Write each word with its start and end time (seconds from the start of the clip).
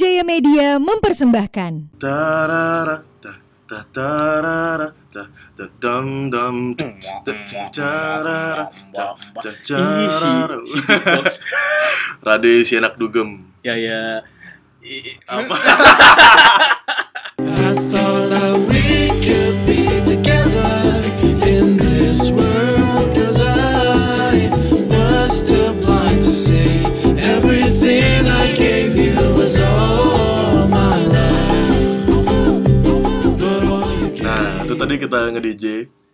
Jaya 0.00 0.24
Media 0.24 0.80
mempersembahkan 0.80 2.00
Tarara, 2.00 3.04
ta, 3.20 3.84
tarara, 3.92 4.96
dam, 5.76 6.32
dam, 6.32 6.56
si. 9.60 10.64
Rade 12.24 12.64
anak 12.80 12.96
dugem. 12.96 13.44
ya 13.60 13.76
ya 13.76 14.24
I- 14.80 15.20
Apa? 15.28 15.56
kita 35.00 35.18
nge-DJ. 35.32 35.64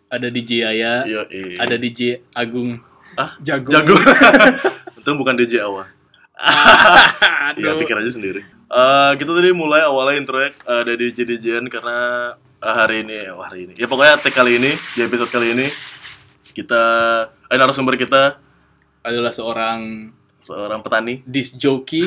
ada 0.06 0.28
DJ 0.28 0.50
Aya 0.64 0.92
Iya, 1.02 1.22
iya. 1.28 1.58
ada 1.58 1.74
DJ 1.74 2.00
Agung 2.32 2.78
Ah, 3.12 3.34
Jago 3.40 3.68
Jago. 3.68 3.96
Untung 4.98 5.16
bukan 5.16 5.34
DJ 5.34 5.64
Awa. 5.64 5.88
Ya, 7.56 7.72
Aduh. 7.72 7.78
pikir 7.78 7.96
aja 7.96 8.08
sendiri. 8.08 8.44
Eh, 8.44 9.12
kita 9.14 9.30
tadi 9.30 9.50
mulai 9.50 9.80
awalnya 9.80 10.14
intro 10.16 10.36
ya 10.36 10.50
eh, 10.50 10.80
ada 10.82 10.92
DJ 10.92 11.24
DJan 11.24 11.64
karena 11.66 11.96
eh, 12.56 12.74
hari 12.76 13.02
ini, 13.02 13.14
eh, 13.16 13.30
wah, 13.30 13.46
hari 13.46 13.64
ini. 13.64 13.74
Ya 13.74 13.86
pokoknya 13.86 14.18
tag 14.18 14.30
kali 14.30 14.58
ini, 14.58 14.74
di 14.92 15.00
episode 15.00 15.28
kali 15.28 15.52
ini 15.52 15.66
kita 16.52 16.82
eh, 17.46 17.56
narasumber 17.56 17.94
kita 17.94 18.36
adalah 19.00 19.30
seorang 19.30 20.10
seorang 20.40 20.80
petani. 20.80 21.22
disc 21.24 21.56
jockey 21.56 22.06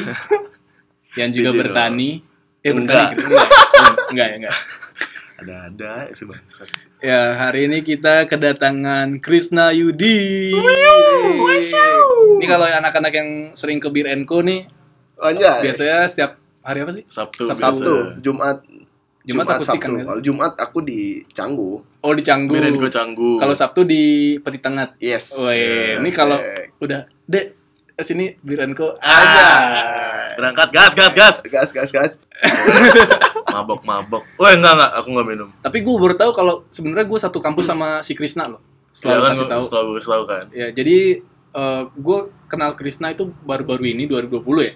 yang 1.19 1.29
juga 1.29 1.49
DJ 1.49 1.57
bertani 1.57 2.09
eh 2.59 2.69
Enggak. 2.69 3.15
bertani 3.15 3.15
enggak 3.17 3.49
enggak 4.09 4.27
ya 4.27 4.35
enggak 4.37 4.55
Ada-ada 5.39 6.11
ya 6.99 7.21
hari 7.37 7.65
ini 7.65 7.79
kita 7.79 8.27
kedatangan 8.27 9.19
Krisna 9.19 9.71
Yudi 9.71 10.51
ini 12.35 12.45
kalau 12.45 12.67
anak-anak 12.67 13.13
yang 13.13 13.29
sering 13.53 13.79
ke 13.79 13.87
Bir 13.87 14.03
Co 14.23 14.41
nih 14.41 14.67
Anjay. 15.15 15.63
biasanya 15.63 16.03
setiap 16.05 16.31
hari 16.59 16.81
apa 16.81 16.91
sih 16.91 17.03
Sabtu. 17.07 17.43
Sabtu. 17.43 17.55
biasa. 17.57 17.79
Sabtu, 17.79 17.95
Jumat, 18.21 18.57
Jumat 19.21 19.45
akustikan 19.49 19.79
Sabtu. 19.85 19.95
kan? 19.95 20.05
Kalau 20.05 20.21
Jumat 20.21 20.53
aku 20.55 20.77
di 20.79 20.99
Canggu. 21.29 21.71
oh 21.79 22.13
di 22.13 22.23
Canggu 22.23 22.53
Birin 22.53 22.75
gue 22.75 22.87
canggu. 22.89 23.31
kalau 23.35 23.55
Sabtu 23.55 23.83
di 23.83 24.03
Peti 24.37 24.59
Tengah 24.59 24.95
Yes. 24.97 25.35
Wih, 25.35 25.99
ini 25.99 26.03
Asik. 26.05 26.15
kalau 26.15 26.39
udah 26.79 27.07
dek 27.25 27.55
sini 27.97 28.35
Bir 28.39 28.59
Co 28.73 28.95
Ah, 28.97 29.11
aja 29.11 29.45
berangkat 30.35 30.67
gas 30.71 30.91
gas 30.93 31.11
gas. 31.11 31.35
gas 31.45 31.69
gas 31.69 31.89
gas. 31.89 32.11
Mabok 33.59 33.81
mabok. 33.83 34.23
Wah 34.35 34.51
enggak 34.51 34.73
enggak, 34.73 34.91
aku 34.93 35.07
enggak 35.09 35.27
minum. 35.27 35.49
tapi 35.59 35.77
gue 35.79 35.95
baru 35.95 36.15
tahu 36.15 36.31
kalau 36.31 36.55
sebenarnya 36.67 37.05
gue 37.05 37.19
satu 37.19 37.37
kampus 37.37 37.65
sama 37.65 37.99
si 37.99 38.13
Krisna 38.13 38.45
loh 38.45 38.61
Selalu 38.89 38.97
selalu 39.11 39.21
kan 39.21 39.31
kasih 39.31 39.47
tahu 39.47 39.63
selalu 39.63 39.91
selalu 39.99 40.23
kan. 40.25 40.45
ya 40.51 40.67
jadi 40.69 40.97
gue 41.91 42.19
kenal 42.45 42.71
Krisna 42.73 43.09
itu 43.09 43.27
baru-baru 43.39 43.83
ini 43.87 44.05
2020 44.05 44.41
ya 44.63 44.73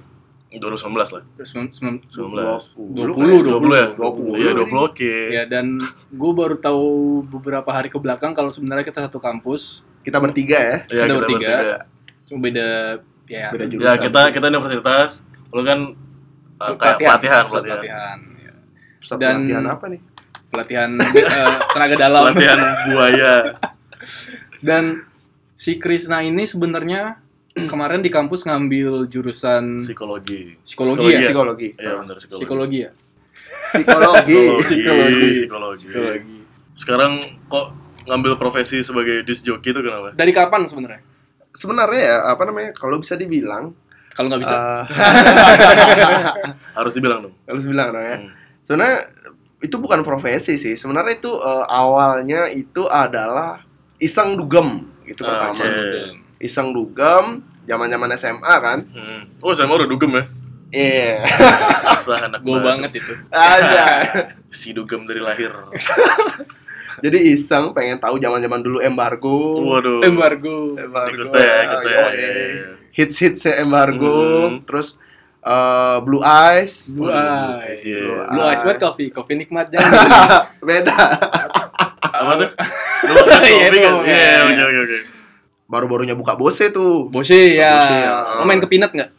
2019 0.54 0.86
lah. 1.10 1.24
Sembilan- 1.40 1.74
sembilan- 1.74 2.00
19. 2.06 2.78
20 2.78 3.42
20 3.42 3.74
ya? 3.74 3.88
20. 3.98 4.38
Iya 4.38 4.52
20 4.54 4.86
oke. 4.86 5.14
ya 5.32 5.44
dan 5.44 5.82
gue 6.12 6.32
baru 6.32 6.56
tahu 6.56 6.86
beberapa 7.28 7.66
hari 7.68 7.90
ke 7.90 7.98
belakang 7.98 8.32
kalau 8.32 8.50
sebenarnya 8.50 8.84
kita 8.84 9.02
satu 9.04 9.18
kampus 9.18 9.82
Kita 10.02 10.20
bertiga 10.20 10.60
ya. 10.60 10.78
Iya 10.86 11.02
Ada 11.02 11.08
kita 11.08 11.18
bertiga. 11.18 11.50
bertiga. 11.50 11.78
cuma 12.24 12.40
beda 12.40 12.68
ya 13.26 13.48
Beda 13.50 13.64
Ya 13.64 13.70
jurusan. 13.72 13.98
kita 14.04 14.22
kita 14.30 14.46
universitas. 14.48 15.12
Lu 15.50 15.62
kan 15.62 15.80
uh, 16.60 16.74
kayak 16.76 16.98
pelatihan 17.00 17.44
pelatihan. 17.48 17.80
pelatihan 17.80 18.18
ya. 18.20 18.33
Pusat 19.04 19.18
dan- 19.20 19.44
pelatihan 19.44 19.66
apa 19.68 19.86
nih? 19.88 20.02
pelatihan 20.46 20.90
eh, 20.96 21.58
tenaga 21.68 21.96
dalam 21.98 22.22
Pelatihan 22.30 22.60
buaya. 22.88 23.34
dan 24.60 24.84
si 25.56 25.76
Krisna 25.76 26.22
ini 26.22 26.46
sebenarnya 26.46 27.18
kemarin 27.54 28.00
di 28.00 28.08
kampus 28.08 28.44
ngambil 28.44 29.06
jurusan 29.08 29.82
Psikologi. 29.82 30.56
Psikologi 30.62 31.06
ya? 31.12 31.20
Psikologi. 31.26 31.70
Iya 31.76 31.94
benar 32.00 32.16
psikologi. 32.16 32.40
psikologi 32.40 32.80
ya 32.80 32.92
Psikologi. 33.66 34.40
Psikologi. 34.62 34.62
Psikologi. 34.62 35.28
Psikologi. 35.42 35.78
psikologi 35.82 36.38
Sekarang 36.74 37.12
kok 37.48 37.66
ngambil 38.04 38.36
profesi 38.36 38.80
sebagai 38.80 39.22
disc 39.22 39.42
jockey 39.42 39.70
itu 39.70 39.82
kenapa? 39.82 40.14
dari 40.14 40.32
kapan 40.32 40.64
sebenarnya 40.64 41.02
Sebenarnya 41.50 42.02
ya 42.04 42.18
apa 42.28 42.44
namanya? 42.44 42.74
Kalau 42.74 42.98
bisa 42.98 43.14
dibilang 43.14 43.74
kalau 44.12 44.26
nggak 44.28 44.42
bisa 44.42 44.58
eh, 44.58 44.84
Harus 46.78 46.94
dibilang 46.94 47.20
dong. 47.22 47.34
harus 47.44 47.64
bilang 47.64 47.90
dong 47.90 48.02
ya. 48.04 48.18
Hmm. 48.18 48.32
Sebenarnya 48.64 49.00
itu 49.60 49.76
bukan 49.76 50.02
profesi 50.02 50.56
sih. 50.56 50.76
Sebenarnya 50.76 51.16
itu 51.16 51.32
eh, 51.32 51.66
awalnya 51.66 52.48
itu 52.48 52.86
adalah 52.86 53.64
iseng 53.98 54.36
dugem 54.36 54.84
gitu 55.04 55.24
Ah, 55.24 55.52
pertama. 55.52 55.56
oke. 55.56 55.72
Iseng 56.40 56.72
dugem 56.72 57.26
zaman-zaman 57.64 58.12
SMA 58.14 58.56
kan. 58.58 58.80
Hmm. 58.90 59.22
Oh, 59.40 59.52
saya 59.52 59.66
mau 59.66 59.76
udah 59.76 59.88
dugem 59.88 60.12
ya. 60.14 60.24
Iya. 60.74 61.22
Susah 61.96 62.26
anak 62.26 62.42
gue 62.42 62.58
banget 62.58 62.92
itu 62.98 63.14
Aja. 63.30 63.86
Si 64.50 64.70
dugem 64.70 65.04
dari 65.04 65.18
lahir. 65.18 65.54
Jadi 67.00 67.18
iseng 67.30 67.74
pengen 67.74 67.98
tahu 67.98 68.18
zaman-zaman 68.18 68.62
dulu 68.62 68.78
embargo. 68.80 69.62
Waduh. 69.62 70.02
embargo 70.02 70.78
Embargo. 70.78 71.26
Ikut 71.26 71.34
ya, 71.36 71.56
ikut 71.64 71.82
ya. 71.84 71.90
Iya, 71.90 72.06
iya. 72.14 72.68
Hits-hits 72.92 73.50
embargo, 73.52 74.14
Hmm. 74.50 74.62
terus 74.64 74.94
eh, 75.44 75.98
Blue 76.02 76.24
Eyes. 76.24 76.74
Blue 76.90 77.08
Waduh, 77.08 77.60
Eyes 77.62 77.82
iya. 77.84 78.00
Blue 78.00 78.16
Blue 78.32 78.44
Eyes 78.44 78.58
Eyes. 78.58 78.64
buat 78.64 78.78
kopi 78.80 79.06
kopi 79.12 79.34
nikmat 79.36 79.68
jangan 79.76 79.92
Beda. 80.60 80.96
Apa 82.02 82.32
tuh? 82.40 82.50
Iya, 83.44 83.68
kan? 83.68 83.94
Iya, 84.08 84.34
oke 84.48 84.64
oke 84.64 84.80
oke. 84.88 84.98
Baru-barunya 85.68 86.16
buka 86.16 86.40
Bose 86.40 86.72
tuh. 86.72 87.12
Bose 87.12 87.60
ya 87.60 87.76
Bose, 87.76 87.96
ya. 88.00 88.14
Lo 88.40 88.44
main 88.48 88.64
ke 88.64 88.70
Pinat 88.72 88.96
nggak 88.96 89.10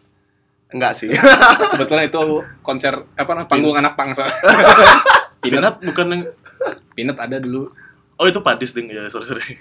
Enggak 0.74 0.92
sih. 0.96 1.12
kebetulan 1.76 2.08
itu 2.08 2.22
konser 2.64 3.04
apa 3.14 3.30
namanya 3.30 3.46
panggung 3.46 3.76
anak 3.76 3.94
pangsa 3.94 4.24
Pinat 5.38 5.78
bukan 5.84 6.06
yang 6.10 6.22
Pinat 6.96 7.20
ada 7.20 7.36
dulu 7.38 7.70
Oh 8.14 8.24
itu 8.24 8.38
Padis 8.40 8.70
ding 8.72 8.86
ya 8.88 9.06
sorry 9.10 9.26
sorry. 9.26 9.58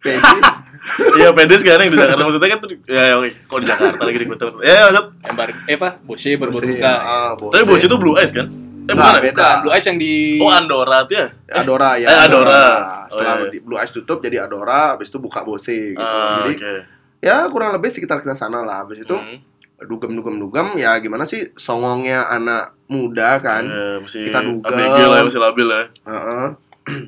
Pedis. 0.00 0.22
Iya 1.12 1.28
Padis 1.30 1.60
kan 1.60 1.76
yang 1.76 1.92
di 1.92 1.98
Jakarta 1.98 2.24
maksudnya 2.24 2.48
kan 2.48 2.58
ya 2.88 3.02
ya, 3.04 3.14
oke. 3.14 3.30
Kok 3.44 3.58
di 3.60 3.66
Jakarta 3.68 4.00
lagi 4.00 4.16
di 4.16 4.26
kota 4.26 4.42
maksudnya. 4.48 4.64
Ya 4.64 4.80
maksud. 4.82 5.04
embargo 5.22 5.58
eh 5.62 5.76
apa 5.76 5.88
Bose 6.00 6.28
baru 6.32 6.40
baru 6.40 6.56
Bose, 6.56 6.66
buka 6.72 6.92
ah. 6.96 7.30
Tapi 7.36 7.64
bos 7.68 7.82
itu 7.82 7.96
Blue 8.00 8.16
Eyes 8.16 8.32
kan? 8.32 8.46
Eh 8.80 8.94
bukan. 8.96 9.12
ya? 9.12 9.20
beda. 9.20 9.28
Bukan, 9.36 9.56
Blue 9.60 9.72
Eyes 9.72 9.86
yang 9.86 9.98
di 9.98 10.14
Oh 10.40 10.48
Andorra 10.50 10.98
tuh 11.04 11.14
ya? 11.14 11.26
Adora 11.52 11.90
ya. 11.94 12.06
Eh, 12.08 12.18
Adora. 12.22 12.64
Setelah 13.06 13.34
Oh, 13.34 13.38
iya. 13.38 13.50
di- 13.50 13.60
Blue 13.60 13.76
Eyes 13.76 13.92
tutup 13.92 14.18
jadi 14.18 14.36
Adora, 14.40 14.96
habis 14.96 15.08
itu 15.08 15.18
buka 15.18 15.44
Bose 15.44 15.68
gitu. 15.92 16.00
Ah, 16.00 16.40
jadi 16.40 16.52
oke. 16.56 16.72
ya 17.20 17.36
kurang 17.46 17.70
lebih 17.70 17.90
sekitar 17.90 18.16
kita 18.18 18.32
sana 18.34 18.64
lah. 18.64 18.80
Habis 18.80 19.04
itu 19.04 19.14
Hmm. 19.14 19.36
dugem-dugem-dugem 19.80 20.76
ya 20.76 20.96
gimana 20.96 21.24
sih 21.24 21.52
songongnya 21.54 22.24
anak 22.26 22.72
muda 22.86 23.36
kan. 23.38 23.62
Iya, 23.62 24.00
masih 24.00 24.22
Kita 24.26 24.40
dugem. 24.42 24.72
ABG 24.72 24.98
lah 25.02 25.16
ya, 25.18 25.24
masih 25.24 25.40
labil 25.40 25.68
ya. 25.68 25.82
Heeh. 26.06 26.46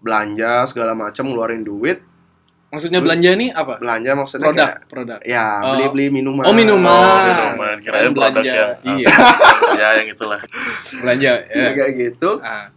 belanja 0.00 0.66
segala 0.66 0.94
macam 0.94 1.24
ngeluarin 1.24 1.62
duit 1.62 2.02
maksudnya 2.72 2.98
belanja 2.98 3.30
nih 3.34 3.50
apa? 3.52 3.76
Belanja 3.76 4.10
maksudnya 4.14 4.46
produk 4.46 4.64
kayak, 4.66 4.88
produk. 4.88 5.18
ya 5.22 5.46
Oh. 5.60 5.70
beli 5.70 5.84
beli 5.86 6.06
minuman. 6.10 6.42
Oh 6.42 6.52
minuman. 6.52 6.88
Oh, 6.90 7.20
minuman. 7.22 7.76
Kirain 7.78 8.10
produk 8.10 8.32
belanja. 8.32 8.48
yang- 8.50 8.72
ah. 8.80 8.96
iya. 8.96 9.06
Ya 9.82 9.88
yang 9.94 10.08
itulah. 10.08 10.40
belanja 10.94 11.32
ya 11.46 11.54
ya. 11.54 11.70
kayak 11.72 11.92
gitu. 11.94 12.30
Ah. 12.40 12.72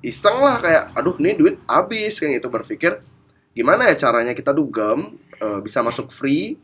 Iseng 0.00 0.38
lah 0.38 0.56
kayak 0.56 0.94
aduh 0.94 1.16
nih 1.16 1.34
duit 1.34 1.58
habis 1.64 2.14
kayak 2.14 2.38
gitu. 2.38 2.48
Berpikir 2.48 2.92
gimana 3.50 3.84
ya 3.84 3.98
caranya 3.98 4.32
kita 4.32 4.50
dugem 4.50 5.12
eh, 5.34 5.58
bisa 5.60 5.80
masuk 5.80 6.08
free 6.08 6.54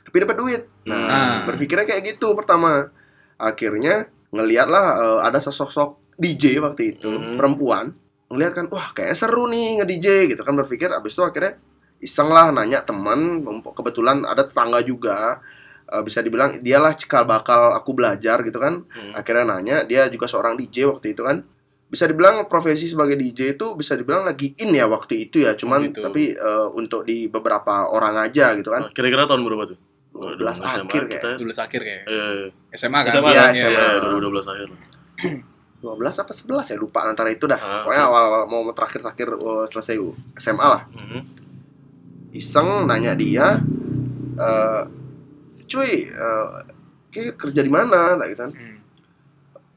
tapi 0.00 0.16
dapat 0.18 0.36
duit? 0.36 0.62
Nah 0.84 0.96
Hmm. 0.96 1.36
berpikirnya 1.44 1.84
kayak 1.84 2.02
gitu 2.08 2.32
pertama. 2.32 2.88
Akhirnya 3.36 4.06
ngeliat 4.30 4.66
lah 4.66 4.86
eh, 4.96 5.18
ada 5.22 5.38
sesosok 5.38 5.98
DJ 6.14 6.58
waktu 6.60 6.94
itu 6.94 7.08
Hmm. 7.08 7.34
perempuan 7.34 7.94
ngeliat 8.28 8.52
kan 8.52 8.66
wah 8.68 8.90
kayak 8.90 9.12
seru 9.12 9.46
nih 9.46 9.78
nge 9.78 9.86
DJ 9.86 10.06
gitu 10.28 10.42
kan 10.42 10.54
berpikir. 10.54 10.88
Abis 10.88 11.12
itu 11.12 11.22
akhirnya 11.22 11.56
iseng 11.98 12.28
lah 12.28 12.48
nanya 12.48 12.80
teman 12.80 13.42
kebetulan 13.68 14.22
ada 14.22 14.42
tetangga 14.42 14.78
juga 14.80 15.42
eh, 15.84 16.00
bisa 16.00 16.20
dibilang 16.20 16.58
dialah 16.58 16.92
cikal 16.92 17.24
bakal 17.24 17.72
aku 17.72 17.90
belajar 17.92 18.40
gitu 18.40 18.56
kan 18.56 18.84
Hmm. 18.86 19.12
akhirnya 19.12 19.44
nanya 19.50 19.76
dia 19.82 20.06
juga 20.06 20.26
seorang 20.26 20.54
DJ 20.54 20.86
waktu 20.86 21.10
itu 21.10 21.22
kan 21.22 21.42
bisa 21.86 22.04
dibilang 22.04 22.44
profesi 22.44 22.84
sebagai 22.84 23.16
DJ 23.16 23.56
itu 23.56 23.72
bisa 23.72 23.94
dibilang 23.94 24.22
lagi 24.22 24.52
in 24.54 24.70
ya 24.70 24.84
waktu 24.84 25.24
itu 25.24 25.40
ya 25.40 25.54
cuman 25.54 25.88
Gitu. 25.88 25.98
tapi 25.98 26.30
eh, 26.30 26.68
untuk 26.70 27.02
di 27.02 27.26
beberapa 27.26 27.88
orang 27.88 28.20
aja 28.20 28.52
gitu 28.54 28.68
kan 28.68 28.82
Nah, 28.82 28.92
Kira-kira 28.92 29.24
tahun 29.24 29.42
berapa 29.42 29.64
tuh? 29.66 29.78
12 30.10 30.58
SMA 30.58 30.82
akhir 30.84 31.02
kita. 31.06 31.20
kayak 31.20 31.38
dulu 31.38 31.52
akhir 31.52 31.80
kayak 31.80 32.02
Eh, 32.04 32.44
SMA 32.72 32.98
kan 33.00 33.10
SMA 33.10 33.30
Iya, 33.30 33.40
kan? 33.40 33.52
SMA. 33.54 33.70
Iya, 33.72 33.86
2012 34.04 34.46
akhir. 34.46 34.68
12 35.78 36.10
apa 36.18 36.32
11 36.32 36.66
ya 36.66 36.76
lupa 36.76 37.00
antara 37.02 37.30
itu 37.30 37.46
dah 37.46 37.54
Ah, 37.56 37.80
pokoknya 37.80 38.02
awal 38.04 38.24
mau 38.44 38.66
terakhir-terakhir 38.68 39.28
eh, 39.30 39.64
selesai 39.68 39.94
SMA 40.36 40.66
lah 40.66 40.82
Mhm. 40.90 41.20
Iseng 42.38 42.86
nanya 42.86 43.12
dia 43.12 43.58
eh 44.36 44.82
cuy 45.66 45.90
eh, 46.06 46.46
kayak 47.08 47.34
kerja 47.36 47.60
di 47.60 47.68
mana 47.68 48.14
lah 48.14 48.26
gitu 48.26 48.40
kan 48.40 48.52
Hmm. 48.52 48.78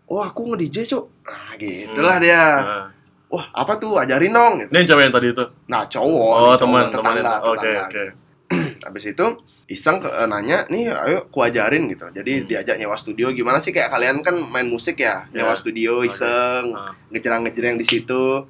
oh 0.07 0.21
aku 0.21 0.41
nge-DJ 0.49 0.85
cuk 0.87 1.05
nah 1.23 1.51
gitulah 1.55 2.17
dia 2.17 2.43
Nah. 2.55 2.87
wah 3.27 3.45
apa 3.53 3.73
tuh 3.75 3.95
ajarin 3.95 4.29
dong 4.29 4.53
gitu. 4.59 4.69
Ini 4.69 4.77
yang 4.77 4.87
cewek 4.87 5.03
yang 5.03 5.13
tadi 5.13 5.27
itu. 5.29 5.45
nah 5.65 5.81
cowok 5.85 6.33
Oh, 6.37 6.55
teman, 6.55 6.83
teman. 6.87 7.15
Oke, 7.45 7.71
oke. 7.79 8.03
habis 8.85 9.05
itu 9.07 9.25
iseng 9.65 9.97
ke, 9.97 10.09
eh, 10.09 10.27
nanya 10.27 10.67
nih 10.67 10.91
ayo 10.91 11.31
ku 11.31 11.39
ajarin 11.39 11.87
gitu 11.87 12.03
jadi 12.09 12.31
Hmm. 12.37 12.45
diajak 12.45 12.75
nyewa 12.75 12.95
studio 12.95 13.31
gimana 13.31 13.57
sih 13.57 13.71
kayak 13.71 13.87
kalian 13.89 14.19
kan 14.19 14.35
main 14.35 14.67
musik 14.67 14.99
ya 14.99 15.31
nyewa 15.31 15.55
Ya. 15.55 15.57
studio 15.57 16.03
Oke. 16.03 16.11
iseng 16.11 16.65
Ah. 16.71 16.91
ngejerang-ngejerang 17.07 17.75
di 17.75 17.85
situ 17.85 18.43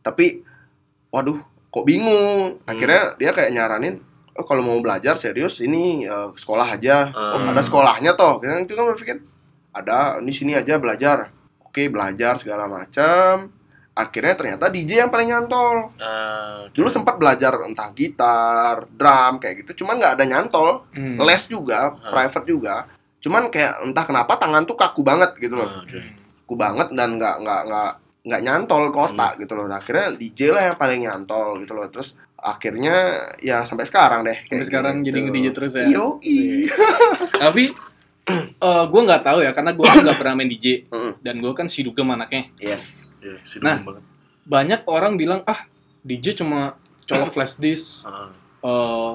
tapi 0.00 0.40
waduh 1.10 1.36
kok 1.74 1.82
bingung 1.84 2.54
Hmm. 2.56 2.70
akhirnya 2.70 3.02
dia 3.16 3.30
kayak 3.30 3.50
nyaranin 3.50 3.98
oh 4.32 4.42
kalau 4.42 4.62
mau 4.62 4.78
belajar 4.78 5.14
serius 5.14 5.58
ini 5.58 6.04
eh, 6.04 6.28
sekolah 6.32 6.68
aja 6.70 7.10
oh 7.10 7.34
Hmm. 7.36 7.50
ada 7.50 7.58
sekolahnya 7.60 8.14
toh 8.14 8.38
kita 8.38 8.62
itu 8.62 8.72
kan 8.72 8.86
berpikir 8.88 9.16
ada 9.70 9.98
di 10.18 10.30
sini 10.30 10.54
aja 10.54 10.78
belajar 10.78 11.34
oke 11.60 11.82
belajar 11.88 12.38
segala 12.38 12.64
macam 12.64 13.50
akhirnya 13.92 14.34
ternyata 14.34 14.66
DJ 14.68 14.90
yang 15.00 15.10
paling 15.10 15.28
nyantol 15.28 15.90
oke. 15.90 16.70
dulu 16.70 16.88
sempat 16.88 17.14
belajar 17.14 17.58
entah 17.60 17.90
gitar 17.90 18.86
drum 18.88 19.38
kayak 19.38 19.62
gitu 19.62 19.82
cuman 19.82 19.98
nggak 19.98 20.14
ada 20.14 20.24
nyantol 20.24 20.86
Hmm. 20.90 21.18
les 21.20 21.42
juga 21.44 21.90
Hmm. 21.92 22.06
private 22.08 22.46
juga 22.48 22.86
cuman 23.18 23.48
kayak 23.48 23.82
entah 23.82 24.04
kenapa 24.04 24.36
tangan 24.36 24.62
tuh 24.62 24.76
kaku 24.76 25.00
banget 25.00 25.34
gitu 25.38 25.54
loh 25.54 25.66
Ah, 25.66 25.80
oke. 25.80 25.98
kaku 26.40 26.54
banget 26.54 26.88
dan 26.92 27.16
nggak 27.16 27.36
nggak 27.40 27.60
nggak 27.64 27.90
nggak 28.24 28.40
nyantol 28.40 28.88
ke 28.88 28.98
Hmm. 29.04 29.36
gitu 29.36 29.52
loh. 29.52 29.66
Nah, 29.66 29.78
akhirnya 29.78 30.10
DJ 30.10 30.48
lah 30.48 30.62
yang 30.64 30.76
paling 30.76 31.04
nyantol 31.04 31.60
gitu 31.60 31.72
loh. 31.72 31.86
Terus 31.86 32.12
akhirnya 32.34 32.96
ya 33.38 33.62
sampai 33.62 33.84
sekarang 33.84 34.24
deh. 34.24 34.38
Sampai 34.42 34.64
sekarang 34.64 34.94
jadi 35.00 35.18
nge-DJ 35.20 35.46
terus 35.52 35.72
ya? 35.74 35.84
Yo, 35.86 36.16
Tapi 37.34 37.68
eh 38.64 38.84
gue 38.86 39.00
nggak 39.02 39.22
tahu 39.22 39.38
ya 39.40 39.52
karena 39.52 39.70
gue 39.70 39.84
nggak 39.84 40.16
pernah 40.20 40.34
main 40.34 40.48
DJ 40.48 40.88
dan 41.20 41.36
gue 41.38 41.52
kan 41.52 41.68
si 41.68 41.84
dugem 41.84 42.08
anaknya. 42.08 42.48
Yes. 42.56 42.96
Iya, 43.20 43.36
si 43.44 43.60
Nah. 43.60 43.76
banget. 43.78 44.04
Banyak 44.44 44.80
orang 44.86 45.16
bilang 45.16 45.40
ah 45.44 45.68
DJ 46.00 46.32
cuma 46.34 46.76
colok 47.04 47.32
flash 47.36 47.56
disk. 47.56 48.08
Eh, 48.64 49.12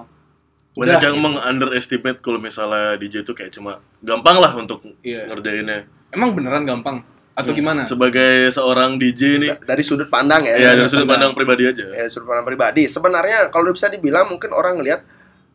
Banyak 0.71 0.85
udah, 0.95 1.01
yang 1.01 1.17
gitu. 1.17 1.25
meng-underestimate 1.25 2.19
kalau 2.19 2.37
misalnya 2.37 2.93
DJ 2.95 3.25
itu 3.25 3.33
kayak 3.33 3.51
cuma 3.51 3.81
gampang 3.99 4.37
lah 4.37 4.53
untuk 4.53 4.85
Iya. 5.01 5.25
ngerjainnya. 5.27 5.89
Emang 6.09 6.33
beneran 6.33 6.63
gampang 6.63 7.01
atau 7.39 7.49
Hmm, 7.49 7.57
gimana? 7.57 7.81
Sebagai 7.81 8.31
seorang 8.49 8.95
DJ 8.95 9.21
nih, 9.37 9.49
Da- 9.55 9.71
Dari 9.71 9.81
sudut 9.81 10.07
pandang 10.07 10.43
ya. 10.43 10.53
ya 10.53 10.75
dari 10.75 10.83
sudut 10.83 11.03
pandang. 11.03 11.31
pandang 11.31 11.31
pribadi 11.33 11.63
aja. 11.65 11.85
Ya, 11.89 12.05
sudut 12.05 12.27
pandang 12.27 12.43
pribadi. 12.45 12.83
Sebenarnya 12.85 13.47
kalau 13.47 13.71
bisa 13.71 13.87
dibilang 13.87 14.27
mungkin 14.27 14.51
orang 14.51 14.75
ngelihat 14.75 15.01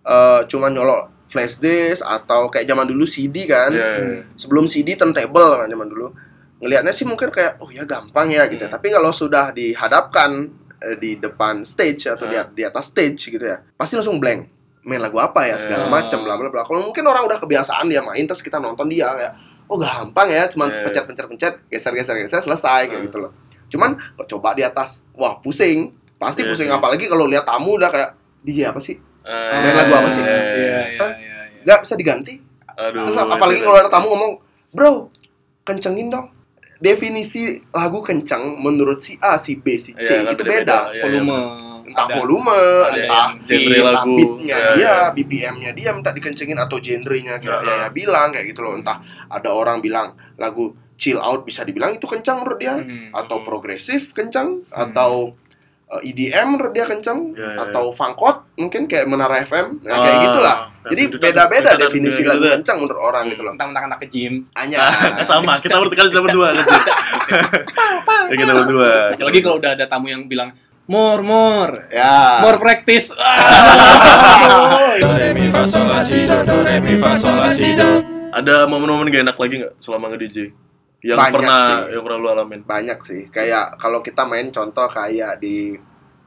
eh, 0.03 0.41
cuma 0.47 0.69
nyolok 0.69 1.09
flash 1.27 1.57
disk 1.57 2.01
atau 2.01 2.47
kayak 2.47 2.65
zaman 2.65 2.85
dulu 2.85 3.05
CD 3.05 3.45
kan. 3.45 3.69
Iya, 3.69 3.89
Hmm. 3.91 4.09
iya. 4.11 4.23
Sebelum 4.35 4.65
CD 4.65 4.95
turntable 4.95 5.45
kan 5.57 5.67
zaman 5.67 5.87
dulu. 5.87 6.13
Ngelihatnya 6.57 6.91
sih 6.91 7.05
mungkin 7.05 7.29
kayak 7.29 7.57
oh 7.59 7.69
ya 7.69 7.85
gampang 7.85 8.29
ya 8.29 8.45
gitu. 8.47 8.63
Hmm. 8.63 8.71
Tapi 8.71 8.89
kalau 8.89 9.11
sudah 9.11 9.51
dihadapkan 9.51 10.49
eh, 10.79 10.97
di 10.97 11.17
depan 11.17 11.63
stage 11.63 12.05
atau 12.07 12.25
di, 12.25 12.35
Hmm. 12.35 12.53
di 12.53 12.63
atas 12.63 12.85
stage 12.87 13.17
gitu 13.27 13.41
ya, 13.41 13.57
pasti 13.75 13.95
langsung 13.95 14.17
blank. 14.17 14.53
Main 14.83 15.01
lagu 15.01 15.17
apa 15.17 15.45
ya 15.45 15.57
segala 15.57 15.85
Hmm. 15.85 15.93
macam 15.95 16.21
bla 16.21 16.37
bla 16.37 16.49
bla. 16.49 16.61
Kalau 16.63 16.81
mungkin 16.83 17.01
orang 17.03 17.25
udah 17.25 17.39
kebiasaan 17.39 17.89
dia 17.89 18.01
main 18.01 18.21
terus 18.23 18.39
kita 18.39 18.57
nonton 18.57 18.85
dia 18.87 19.09
kayak 19.11 19.33
oh 19.67 19.77
gampang 19.77 20.29
ya, 20.29 20.45
cuman 20.47 20.69
Iya. 20.69 20.83
pencet 20.85 21.05
pencet 21.05 21.27
pencet 21.27 21.55
geser 21.67 21.93
geser 21.93 22.17
geser 22.19 22.41
selesai 22.41 22.87
kayak 22.87 23.01
Hmm. 23.01 23.07
gitu 23.09 23.19
loh. 23.19 23.33
Cuman 23.69 23.91
kok 24.15 24.27
coba 24.29 24.53
di 24.53 24.63
atas, 24.63 25.03
wah 25.13 25.37
pusing. 25.37 25.91
Pasti 26.15 26.43
Iya, 26.43 26.51
pusing 26.51 26.69
iya. 26.69 26.79
apalagi 26.79 27.05
kalau 27.05 27.27
lihat 27.27 27.43
tamu 27.43 27.75
udah 27.75 27.91
kayak 27.91 28.11
dia 28.41 28.71
apa 28.71 28.79
sih? 28.79 28.97
Ah, 29.25 29.57
Main 29.59 29.75
lagu 29.75 29.93
apa 29.95 30.09
sih? 30.11 30.21
Iya, 30.21 30.37
iya, 30.55 30.79
Hah? 31.01 31.11
iya, 31.11 31.37
iya. 31.51 31.61
Nggak 31.65 31.79
bisa 31.83 31.95
diganti. 31.97 32.35
Aduh. 32.71 33.09
Terus 33.09 33.17
apalagi 33.19 33.59
itu 33.59 33.65
kalau 33.65 33.79
ada 33.79 33.89
tamu 33.89 34.07
ngomong, 34.11 34.33
"Bro, 34.71 35.09
kencengin 35.63 36.09
dong." 36.09 36.29
Definisi 36.77 37.41
lagu 37.71 38.03
kenceng 38.03 38.59
menurut 38.59 39.01
si 39.01 39.17
A, 39.19 39.39
si 39.39 39.57
B, 39.57 39.79
si 39.79 39.95
C 39.95 40.05
Iya, 40.05 40.27
kan 40.27 40.35
itu 40.35 40.43
beda. 40.45 40.79
Iya, 40.91 41.03
Volume. 41.03 41.39
Entah 41.85 42.07
ada. 42.07 42.15
volume, 42.15 42.57
Ada 42.83 42.97
entah 42.99 43.27
genre 43.45 43.77
entah 43.77 43.93
lagu. 43.95 44.15
beatnya 44.15 44.57
Iya, 44.57 44.69
dia, 44.71 44.81
iya. 44.81 44.95
BPM-nya 45.11 45.71
dia 45.73 45.91
minta 45.91 46.11
dikencengin 46.11 46.57
atau 46.57 46.77
genrenya 46.79 47.37
kayak 47.37 47.61
Iya. 47.61 47.73
Yaya 47.77 47.89
bilang 47.91 48.29
kayak 48.31 48.47
gitu 48.49 48.61
loh. 48.61 48.73
Entah 48.75 48.99
ada 49.27 49.51
orang 49.51 49.79
bilang 49.79 50.07
lagu 50.35 50.73
chill 50.95 51.19
out 51.19 51.43
bisa 51.43 51.61
dibilang 51.61 51.93
itu 51.93 52.05
kencang 52.05 52.39
menurut 52.39 52.57
dia 52.57 52.75
Hmm. 52.75 53.13
atau 53.13 53.37
Hmm. 53.37 53.45
progresif 53.45 54.11
kencang 54.11 54.63
Hmm. 54.65 54.75
atau 54.89 55.35
uh, 55.87 56.01
EDM 56.01 56.47
menurut 56.51 56.73
dia 56.73 56.83
kencang 56.85 57.31
Iya, 57.31 57.45
iya, 57.45 57.61
atau 57.61 57.91
funkot 57.91 58.57
mungkin 58.57 58.87
kayak 58.87 59.05
Menara 59.05 59.39
FM 59.39 59.79
nah, 59.81 59.91
Ah, 59.91 60.01
kayak 60.01 60.19
gitulah. 60.25 60.57
Jadi 60.85 61.03
itu- 61.07 61.19
beda-beda 61.19 61.71
definisi 61.77 62.21
itu- 62.21 62.27
lagu 62.27 62.45
kencang 62.49 62.77
menurut 62.79 63.01
orang 63.03 63.25
gitu 63.27 63.41
loh. 63.41 63.53
Mentang-mentang 63.53 63.85
anak 63.87 63.99
ke 64.01 64.07
gym. 64.09 64.49
Hanya 64.55 64.81
Ah, 64.81 64.91
sama, 65.29 65.57
kita 65.57 65.77
bertekali 65.77 66.09
kita 66.09 66.23
berdua 66.23 66.49
ya, 66.55 66.63
kita 68.33 68.53
berdua. 68.55 68.91
Apalagi 69.15 69.41
kalau 69.41 69.57
udah 69.59 69.71
ada 69.73 69.85
tamu 69.87 70.07
yang 70.09 70.25
bilang 70.25 70.53
more 70.89 71.23
more 71.25 71.89
ya. 71.89 72.41
more 72.45 72.59
practice. 72.61 73.13
Do 75.01 75.09
re 75.17 75.31
mi 75.35 75.49
fa 75.51 75.65
sol 75.65 75.89
la 75.89 76.01
si 76.05 76.25
do 76.29 76.39
do 76.45 76.57
re 76.65 76.81
mi 76.81 76.95
fa 77.01 77.17
sol 77.17 77.37
la 77.37 77.51
si 77.51 77.73
do. 77.75 78.05
Ada 78.35 78.67
momen-momen 78.67 79.15
gak 79.15 79.23
enak 79.31 79.39
lagi 79.39 79.55
nggak 79.63 79.75
selama 79.79 80.11
nge-DJ? 80.11 80.51
Yang 81.05 81.19
Banyak 81.21 81.35
pernah 81.39 81.61
sih. 81.63 81.93
yang 81.95 82.03
pernah 82.03 82.19
lu 82.19 82.29
alamin? 82.33 82.61
banyak 82.65 82.99
sih 83.05 83.23
kayak 83.29 83.77
kalau 83.77 84.01
kita 84.01 84.25
main 84.25 84.49
contoh 84.49 84.89
kayak 84.89 85.37
di 85.37 85.77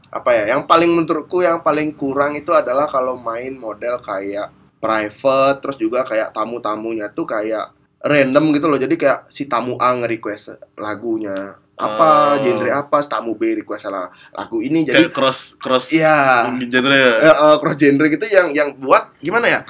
apa 0.08 0.30
ya 0.38 0.44
yang 0.56 0.70
paling 0.70 0.94
menurutku 0.94 1.42
yang 1.44 1.66
paling 1.66 1.92
kurang 1.98 2.38
itu 2.38 2.54
adalah 2.54 2.88
kalau 2.88 3.18
main 3.20 3.58
model 3.58 4.00
kayak 4.00 4.54
private 4.80 5.58
terus 5.66 5.78
juga 5.82 6.06
kayak 6.06 6.32
tamu-tamunya 6.32 7.10
tuh 7.12 7.26
kayak 7.26 7.74
random 8.06 8.54
gitu 8.54 8.70
loh 8.70 8.80
jadi 8.80 8.96
kayak 8.96 9.20
si 9.34 9.50
tamu 9.50 9.76
A 9.82 9.98
nge-request 9.98 10.78
lagunya 10.78 11.58
apa 11.78 12.10
Oh. 12.34 12.42
genre 12.42 12.72
apa 12.72 12.98
tamu 13.04 13.34
B 13.34 13.54
request 13.56 13.86
lah 13.86 14.10
lagu 14.32 14.58
ini 14.60 14.82
jadi 14.82 15.06
Kayak 15.06 15.14
cross 15.14 15.54
cross 15.56 15.86
iya 15.90 16.50
genre 16.60 16.90
ya. 16.92 17.14
eh, 17.22 17.36
eh, 17.38 17.56
cross 17.58 17.78
genre 17.78 18.08
gitu 18.08 18.26
yang 18.26 18.50
yang 18.50 18.70
buat 18.76 19.14
gimana 19.18 19.48
ya 19.48 19.62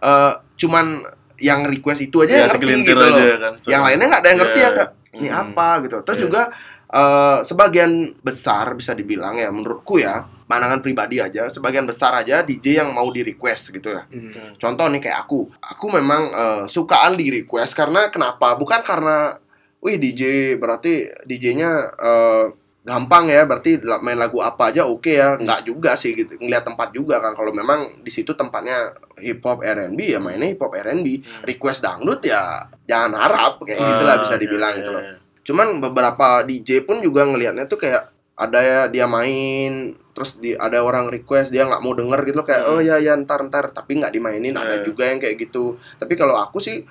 Eh 0.00 0.32
cuman 0.56 1.06
yang 1.38 1.62
request 1.64 2.02
itu 2.02 2.18
aja 2.20 2.34
Ya, 2.36 2.38
yang 2.44 2.50
ngerti 2.52 2.82
gitu 2.84 2.98
loh 2.98 3.14
aja 3.14 3.36
kan. 3.36 3.54
yang 3.64 3.82
lainnya 3.82 4.06
nggak 4.08 4.20
ada 4.20 4.28
yang 4.28 4.40
ngerti 4.40 4.58
Iya. 4.58 4.66
ya 4.66 4.76
kak 4.76 4.88
ini 5.12 5.28
Hmm. 5.28 5.40
apa 5.40 5.68
gitu 5.80 5.96
terus 6.02 6.18
Iya. 6.18 6.24
juga 6.24 6.42
eh, 6.90 7.38
sebagian 7.42 7.92
besar 8.20 8.74
bisa 8.74 8.92
dibilang 8.92 9.32
ya 9.34 9.48
menurutku 9.48 9.96
ya 9.96 10.22
pandangan 10.44 10.78
pribadi 10.78 11.16
aja 11.16 11.46
sebagian 11.46 11.82
besar 11.82 12.12
aja 12.14 12.42
DJ 12.42 12.76
yang 12.76 12.90
mau 12.90 13.08
di 13.08 13.22
request 13.22 13.70
gitu 13.70 13.88
ya 13.88 14.02
Hmm. 14.04 14.52
contoh 14.56 14.86
nih 14.86 15.00
kayak 15.00 15.18
aku 15.20 15.46
aku 15.56 15.86
memang 15.88 16.22
eh, 16.28 16.62
sukaan 16.66 17.14
di 17.14 17.30
request 17.32 17.72
karena 17.72 18.06
kenapa 18.08 18.52
bukan 18.54 18.82
karena 18.82 19.38
wih 19.82 19.96
DJ 19.96 20.22
berarti 20.56 20.92
DJ-nya 21.22 21.70
eh, 21.92 22.44
gampang 22.82 23.26
ya 23.26 23.42
berarti 23.42 23.78
main 24.00 24.16
lagu 24.16 24.38
apa 24.38 24.70
aja 24.70 24.82
oke 24.84 25.06
ya 25.06 25.34
nggak 25.36 25.62
juga 25.64 25.94
sih 25.94 26.14
gitu 26.16 26.34
ngeliat 26.36 26.62
tempat 26.64 26.90
juga 26.90 27.18
kan 27.18 27.30
kalau 27.32 27.50
memang 27.50 27.98
di 27.98 28.10
situ 28.10 28.32
tempatnya 28.32 28.90
hip 29.16 29.38
hop 29.40 29.62
R&B 29.62 29.98
ya 30.08 30.18
mainnya 30.18 30.46
hip 30.46 30.58
hop 30.58 30.72
R&B 30.72 31.06
Hmm. 31.16 31.42
request 31.44 31.78
dangdut 31.80 32.22
ya 32.22 32.66
jangan 32.84 33.14
harap 33.16 33.58
kayak 33.60 33.78
Ah, 33.78 33.86
gitulah 33.88 34.16
bisa 34.18 34.34
dibilang 34.34 34.72
iya, 34.72 34.78
gitu 34.78 34.90
loh 34.90 35.02
cuman 35.42 35.68
beberapa 35.80 36.42
DJ 36.42 36.82
pun 36.82 36.98
juga 36.98 37.22
ngelihatnya 37.22 37.66
tuh 37.66 37.74
kayak 37.76 38.02
ada 38.34 38.58
ya 38.58 38.80
dia 38.88 39.06
main 39.06 39.94
terus 40.10 40.36
di 40.36 40.52
ada 40.52 40.82
orang 40.82 41.06
request 41.06 41.48
dia 41.48 41.62
nggak 41.62 41.80
mau 41.80 41.94
denger 41.94 42.18
gitu 42.24 42.36
loh 42.36 42.44
kayak 42.44 42.62
Hmm. 42.62 42.72
oh 42.72 42.80
ya 42.80 42.98
ya 42.98 43.14
ntar 43.16 43.46
ntar 43.46 43.70
tapi 43.70 43.94
nggak 43.96 44.10
dimainin 44.10 44.54
ada 44.54 44.76
Iya. 44.76 44.82
juga 44.82 45.06
yang 45.06 45.18
kayak 45.18 45.38
gitu 45.40 45.78
tapi 45.96 46.14
kalau 46.14 46.34
aku 46.34 46.58
sih 46.58 46.82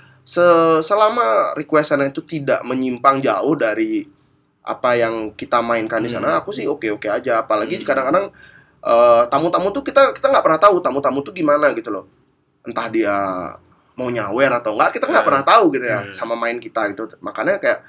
selama 0.79 1.51
requestan 1.53 2.07
itu 2.07 2.23
tidak 2.23 2.63
menyimpang 2.63 3.19
jauh 3.19 3.51
dari 3.53 4.07
apa 4.61 4.93
yang 4.93 5.33
kita 5.33 5.59
mainkan 5.59 5.99
di 5.99 6.07
sana 6.07 6.37
Hmm. 6.37 6.39
aku 6.39 6.53
sih 6.53 6.69
oke 6.69 6.87
oke 6.87 7.07
aja 7.09 7.41
apalagi 7.41 7.81
Hmm. 7.81 7.85
kadang-kadang 7.85 8.25
eh, 8.81 9.23
tamu-tamu 9.27 9.69
tuh 9.69 9.83
kita 9.83 10.13
kita 10.13 10.31
nggak 10.31 10.41
pernah 10.45 10.59
tahu 10.61 10.75
tamu-tamu 10.79 11.19
tuh 11.21 11.33
gimana 11.33 11.69
gitu 11.75 11.91
loh 11.91 12.05
entah 12.63 12.87
dia 12.87 13.13
mau 13.93 14.07
nyawer 14.07 14.57
atau 14.57 14.73
enggak 14.73 14.97
kita 14.97 15.05
nggak 15.09 15.21
Hmm. 15.21 15.29
pernah 15.29 15.43
tahu 15.43 15.63
gitu 15.75 15.85
ya 15.85 15.99
Hmm. 16.05 16.13
sama 16.13 16.33
main 16.33 16.57
kita 16.57 16.89
gitu 16.89 17.09
makanya 17.19 17.59
kayak 17.59 17.81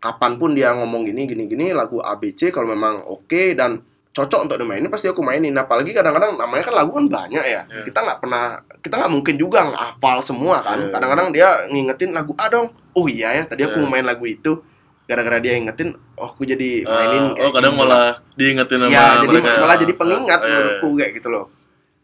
kapan 0.00 0.36
pun 0.36 0.52
dia 0.52 0.72
ngomong 0.76 1.04
gini 1.08 1.24
gini 1.24 1.44
gini 1.46 1.72
lagu 1.72 2.00
ABC 2.00 2.52
kalau 2.52 2.68
memang 2.68 3.04
oke 3.06 3.56
dan 3.56 3.80
cocok 4.14 4.40
untuk 4.46 4.56
dimainin 4.56 4.86
pasti 4.86 5.10
aku 5.10 5.20
mainin 5.20 5.50
apalagi 5.52 5.90
kadang-kadang 5.90 6.38
namanya 6.38 6.62
kan 6.62 6.74
lagu 6.74 6.94
kan 6.94 7.04
banyak 7.04 7.42
ya 7.44 7.66
Iya. 7.66 7.82
kita 7.82 7.98
nggak 7.98 8.18
pernah 8.22 8.44
kita 8.78 8.94
nggak 8.94 9.10
mungkin 9.10 9.34
juga 9.34 9.66
ngafal 9.66 10.22
semua 10.22 10.62
kan 10.62 10.78
Iya. 10.80 10.90
kadang-kadang 10.94 11.28
dia 11.30 11.48
ngingetin 11.66 12.14
lagu 12.14 12.30
A 12.36 12.46
dong 12.46 12.70
oh 12.92 13.06
iya 13.06 13.34
ya 13.34 13.42
tadi 13.42 13.66
aku 13.66 13.82
Iya. 13.82 13.90
main 13.90 14.06
lagu 14.06 14.22
itu 14.22 14.62
gara-gara 15.04 15.36
dia 15.36 15.58
ingetin 15.58 15.98
oh 16.14 16.30
aku 16.30 16.46
jadi 16.46 16.86
Ah, 16.86 16.94
mainin 16.96 17.24
oh 17.36 17.50
kadang 17.50 17.74
gitu. 17.74 17.82
malah 17.82 18.06
diingetin 18.32 18.78
sama 18.80 18.88
ya 18.88 19.04
jadi 19.20 19.36
mereka. 19.36 19.58
malah 19.58 19.76
jadi 19.76 19.92
pengingat 19.92 20.40
Ah, 20.40 20.46
iya, 20.46 20.54
menurutku 20.56 20.88
kayak 20.94 21.12
gitu 21.12 21.28
loh 21.28 21.44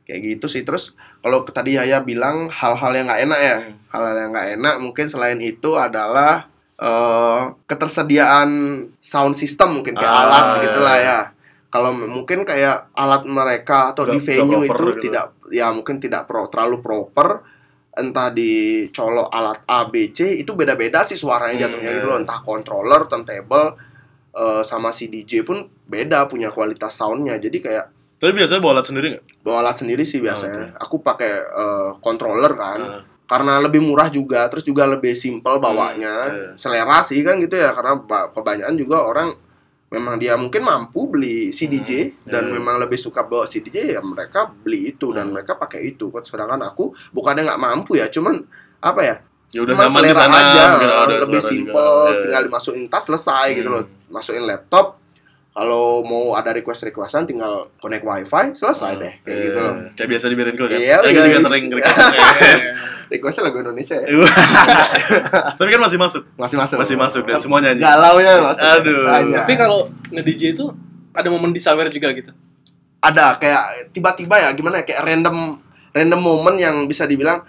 kayak 0.02 0.20
gitu 0.26 0.46
sih 0.50 0.62
terus 0.62 0.84
kalau 1.18 1.46
tadi 1.46 1.78
Yaya 1.78 2.02
bilang 2.02 2.50
hal-hal 2.50 2.90
yang 2.90 3.06
nggak 3.06 3.22
enak 3.24 3.38
ya 3.40 3.56
Hmm. 3.56 3.74
hal-hal 3.88 4.16
yang 4.18 4.30
nggak 4.34 4.48
enak 4.58 4.74
mungkin 4.82 5.06
selain 5.06 5.38
itu 5.38 5.78
adalah 5.78 6.50
eh, 6.76 7.40
ketersediaan 7.64 8.50
sound 8.98 9.34
system 9.34 9.78
mungkin 9.78 9.94
kayak 9.94 10.10
Ah, 10.10 10.22
alat 10.22 10.44
iya, 10.50 10.60
gitulah 10.64 10.96
iya. 10.96 11.06
ya 11.06 11.18
kalau 11.70 11.94
mungkin 11.94 12.42
kayak 12.42 12.90
alat 12.92 13.22
mereka 13.24 13.90
atau 13.90 14.04
di 14.04 14.18
Nggak- 14.18 14.26
venue 14.26 14.62
itu 14.64 14.74
gitu. 14.90 15.02
tidak 15.04 15.24
ya 15.48 15.70
mungkin 15.70 15.96
tidak 15.96 16.26
pro 16.26 16.46
terlalu 16.46 16.78
proper 16.78 17.40
entah 17.92 18.30
dicolok 18.30 19.28
alat 19.28 19.62
A 19.64 19.84
B 19.84 20.10
C 20.10 20.36
itu 20.36 20.52
beda-beda 20.52 21.02
sih 21.02 21.14
suaranya 21.14 21.54
Hmm, 21.60 21.62
jatuhnya 21.70 21.90
iya. 21.90 21.96
gitu 21.96 22.06
loh 22.06 22.18
entah 22.18 22.40
controller 22.40 23.06
turntable 23.06 23.74
eh, 24.32 24.62
sama 24.62 24.90
si 24.90 25.06
DJ 25.06 25.42
pun 25.42 25.58
beda 25.84 26.26
punya 26.26 26.48
kualitas 26.48 26.92
soundnya 26.92 27.34
jadi 27.36 27.58
kayak 27.58 27.86
Tapi 28.16 28.32
biasanya 28.32 28.60
bawa 28.60 28.72
alat 28.74 28.86
sendiri 28.86 29.06
nggak? 29.10 29.24
bawa 29.40 29.56
alat 29.60 29.76
sendiri 29.76 30.02
sih 30.02 30.18
biasanya 30.18 30.76
aku 30.76 31.00
pakai 31.00 31.30
eh, 31.32 31.90
controller 31.98 32.52
kan 32.52 32.80
Ah. 32.80 33.02
karena 33.26 33.58
lebih 33.58 33.78
murah 33.80 34.06
juga 34.08 34.46
terus 34.46 34.62
juga 34.62 34.84
lebih 34.84 35.14
simple 35.14 35.56
bawanya 35.56 36.14
iya. 36.26 36.48
selera 36.54 36.98
sih 37.00 37.18
kan 37.20 37.38
gitu 37.38 37.54
ya 37.54 37.70
karena 37.70 37.94
ba- 37.96 38.26
kebanyakan 38.28 38.74
juga 38.74 39.02
orang 39.02 39.34
memang 39.90 40.16
dia 40.16 40.34
mungkin 40.34 40.62
mampu 40.62 41.10
beli 41.10 41.50
CDJ 41.50 41.90
Hmm, 42.22 42.30
dan 42.30 42.44
iya. 42.46 42.52
memang 42.54 42.78
lebih 42.78 42.94
suka 42.96 43.22
bawa 43.22 43.42
CDJ 43.44 43.92
ya 43.92 44.00
mereka 44.00 44.46
beli 44.46 44.94
itu 44.94 45.10
dan 45.10 45.26
Hmm. 45.26 45.34
mereka 45.34 45.54
pakai 45.54 45.82
itu 45.88 46.06
sedangkan 46.20 46.62
aku 46.64 46.94
bukannya 47.10 47.42
nggak 47.44 47.58
mampu 47.60 47.98
ya 47.98 48.06
cuman 48.06 48.38
apa 48.80 49.02
ya 49.02 49.16
Ya 49.50 49.66
udah 49.66 49.74
cuma 49.74 49.82
nyaman 49.82 50.02
di 50.06 50.14
sana, 50.14 50.38
aja 50.38 50.64
lebih 51.18 51.26
juga. 51.36 51.50
simple 51.50 51.90
Iya. 52.06 52.20
tinggal 52.22 52.42
dimasukin 52.46 52.84
tas 52.86 53.02
selesai 53.02 53.46
gitu 53.52 53.66
Hmm. 53.66 53.76
loh 53.76 53.84
masukin 54.08 54.46
laptop 54.46 54.99
kalau 55.50 56.00
mau 56.00 56.32
ada 56.32 56.50
request 56.50 56.82
requestan 56.82 57.24
tinggal 57.24 57.52
connect 57.76 58.00
wifi 58.00 58.54
selesai 58.54 58.90
deh 58.94 59.12
kayak 59.20 59.34
Iya, 59.34 59.44
gitu 59.44 59.58
loh 59.58 59.74
Kayak 59.92 60.08
biasa 60.08 60.24
di 60.24 60.36
Berenko 60.36 60.64
kan? 60.64 60.78
Iya, 60.78 60.96
Eh, 60.96 61.10
kita 61.10 61.20
juga 61.20 61.26
guys. 61.32 61.44
sering 61.44 61.64
request. 61.76 62.64
requestnya 63.08 63.42
lagu 63.44 63.56
Indonesia 63.60 63.96
ya 63.96 64.06
Tapi 65.58 65.68
kan 65.68 65.80
masih 65.80 65.98
masuk. 65.98 66.22
masih 66.34 66.56
masuk 66.56 66.76
Masih 66.78 66.96
masuk 66.96 67.22
dan 67.24 67.38
semua 67.38 67.58
nyanyi. 67.58 67.80
galau 67.80 68.16
ya 68.18 68.34
masuk 68.40 68.62
Aduh. 68.64 69.04
Banyak. 69.04 69.40
Tapi 69.40 69.54
kalau 69.56 69.78
nge-DJ 70.08 70.42
itu 70.54 70.64
ada 71.10 71.28
momen 71.28 71.50
disawer 71.50 71.88
juga 71.88 72.10
gitu. 72.12 72.30
ada 73.00 73.34
kayak 73.34 73.90
tiba-tiba 73.90 74.36
ya 74.36 74.48
gimana 74.52 74.78
ya 74.78 74.84
kayak 74.84 75.02
random 75.02 75.56
random 75.90 76.20
moment 76.20 76.54
yang 76.54 76.84
bisa 76.84 77.02
dibilang 77.02 77.40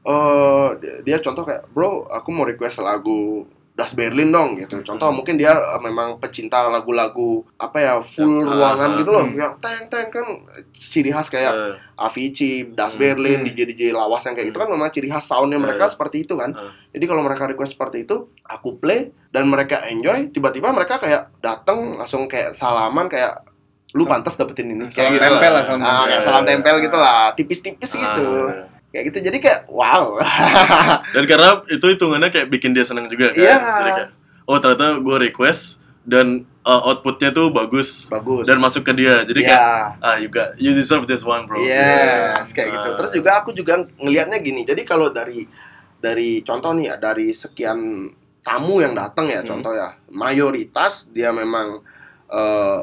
eh 0.00 0.68
dia, 0.78 0.94
dia 1.02 1.16
contoh 1.18 1.42
kayak 1.42 1.66
bro 1.68 2.06
aku 2.06 2.30
mau 2.30 2.46
request 2.46 2.78
lagu 2.78 3.42
Das 3.76 3.92
Berlin 3.92 4.32
dong 4.32 4.56
gitu 4.56 4.80
contoh 4.80 5.04
Hmm. 5.06 5.20
mungkin 5.20 5.36
dia 5.36 5.52
eh, 5.52 5.76
memang 5.78 6.16
pecinta 6.16 6.64
lagu-lagu 6.66 7.44
apa 7.56 7.76
ya 7.76 7.94
full 8.00 8.40
Yang- 8.40 8.48
ruangan 8.50 8.88
ah, 8.88 8.96
gitu 8.96 9.10
loh 9.10 9.20
hmm. 9.22 9.36
yang 9.36 9.52
teng 9.60 9.84
teng 9.86 10.08
kan 10.08 10.24
ciri 10.72 11.12
khas 11.12 11.28
kayak 11.28 11.52
Eh, 11.52 11.74
Avicii, 11.98 12.72
Das 12.72 12.92
Hmm. 12.92 13.00
Berlin, 13.02 13.38
Hmm. 13.38 13.46
DJ 13.46 13.58
DJ 13.66 13.82
lawas 13.90 14.20
yang 14.22 14.32
kayak 14.32 14.48
itu 14.48 14.56
Hmm. 14.56 14.64
kan 14.64 14.72
memang 14.72 14.88
ciri 14.88 15.06
khas 15.06 15.24
soundnya 15.24 15.56
mereka 15.56 15.84
Eh. 15.84 15.90
seperti 15.90 16.16
itu 16.22 16.34
kan. 16.34 16.50
Eh. 16.50 16.72
Jadi 16.90 17.04
kalau 17.04 17.20
mereka 17.20 17.44
request 17.44 17.72
seperti 17.72 18.02
itu, 18.02 18.16
aku 18.42 18.76
play 18.76 19.00
dan 19.28 19.44
mereka 19.44 19.84
enjoy, 19.84 20.28
tiba-tiba 20.28 20.68
mereka 20.70 20.96
kayak 20.96 21.36
datang 21.38 21.96
langsung 21.96 22.24
kayak 22.24 22.52
salaman 22.52 23.06
kayak 23.06 23.44
lu 23.92 24.04
pantas 24.04 24.34
dapetin 24.34 24.68
ini 24.70 24.88
Salam 24.88 24.92
kayak 24.92 25.10
gitu 25.10 25.24
tempel 25.26 25.40
lah, 25.46 25.52
lah. 25.54 25.64
salam 25.64 25.78
Ah, 25.78 25.84
tempel. 25.86 26.04
kayak 26.06 26.22
salam 26.22 26.44
tempel 26.44 26.76
gitu 26.82 26.96
lah, 26.98 27.20
tipis-tipis 27.34 27.90
gitu. 27.92 28.26
Kayak 28.96 29.12
gitu. 29.12 29.18
Jadi 29.28 29.38
kayak 29.44 29.60
wow. 29.68 30.16
Dan 31.14 31.24
karena 31.28 31.60
itu 31.68 31.84
hitungannya 31.84 32.32
kayak 32.32 32.48
bikin 32.48 32.72
dia 32.72 32.80
seneng 32.80 33.12
juga 33.12 33.36
kan. 33.36 33.44
Iya. 33.44 33.56
Jadi 33.60 33.90
kayak, 33.92 34.10
oh 34.48 34.56
ternyata 34.56 34.96
gue 34.96 35.16
request 35.20 35.76
dan 36.06 36.26
uh, 36.62 36.80
outputnya 36.86 37.28
tuh 37.28 37.52
bagus 37.52 38.08
Bagus. 38.08 38.48
dan 38.48 38.56
masuk 38.56 38.88
ke 38.88 38.96
dia. 38.96 39.20
Jadi 39.28 39.44
Iya. 39.44 39.48
kayak 39.52 39.64
ah 40.00 40.16
you 40.16 40.28
got 40.32 40.56
you 40.56 40.72
deserve 40.72 41.04
this 41.04 41.20
one 41.20 41.44
bro. 41.44 41.60
Yes, 41.60 42.56
kayak 42.56 42.72
gitu. 42.72 42.88
Ah. 42.88 42.96
Terus 42.96 43.12
juga 43.12 43.30
aku 43.44 43.52
juga 43.52 43.84
ngelihatnya 44.00 44.40
gini. 44.40 44.64
Jadi 44.64 44.88
kalau 44.88 45.12
dari 45.12 45.44
dari 46.00 46.40
contoh 46.40 46.72
nih 46.72 46.88
ya, 46.88 46.96
dari 46.96 47.36
sekian 47.36 48.08
tamu 48.40 48.78
yang 48.80 48.94
datang 48.94 49.26
ya, 49.26 49.42
Hmm. 49.42 49.58
contoh 49.58 49.76
ya, 49.76 49.92
mayoritas 50.08 51.04
dia 51.10 51.34
memang 51.36 51.84
eh, 52.26 52.80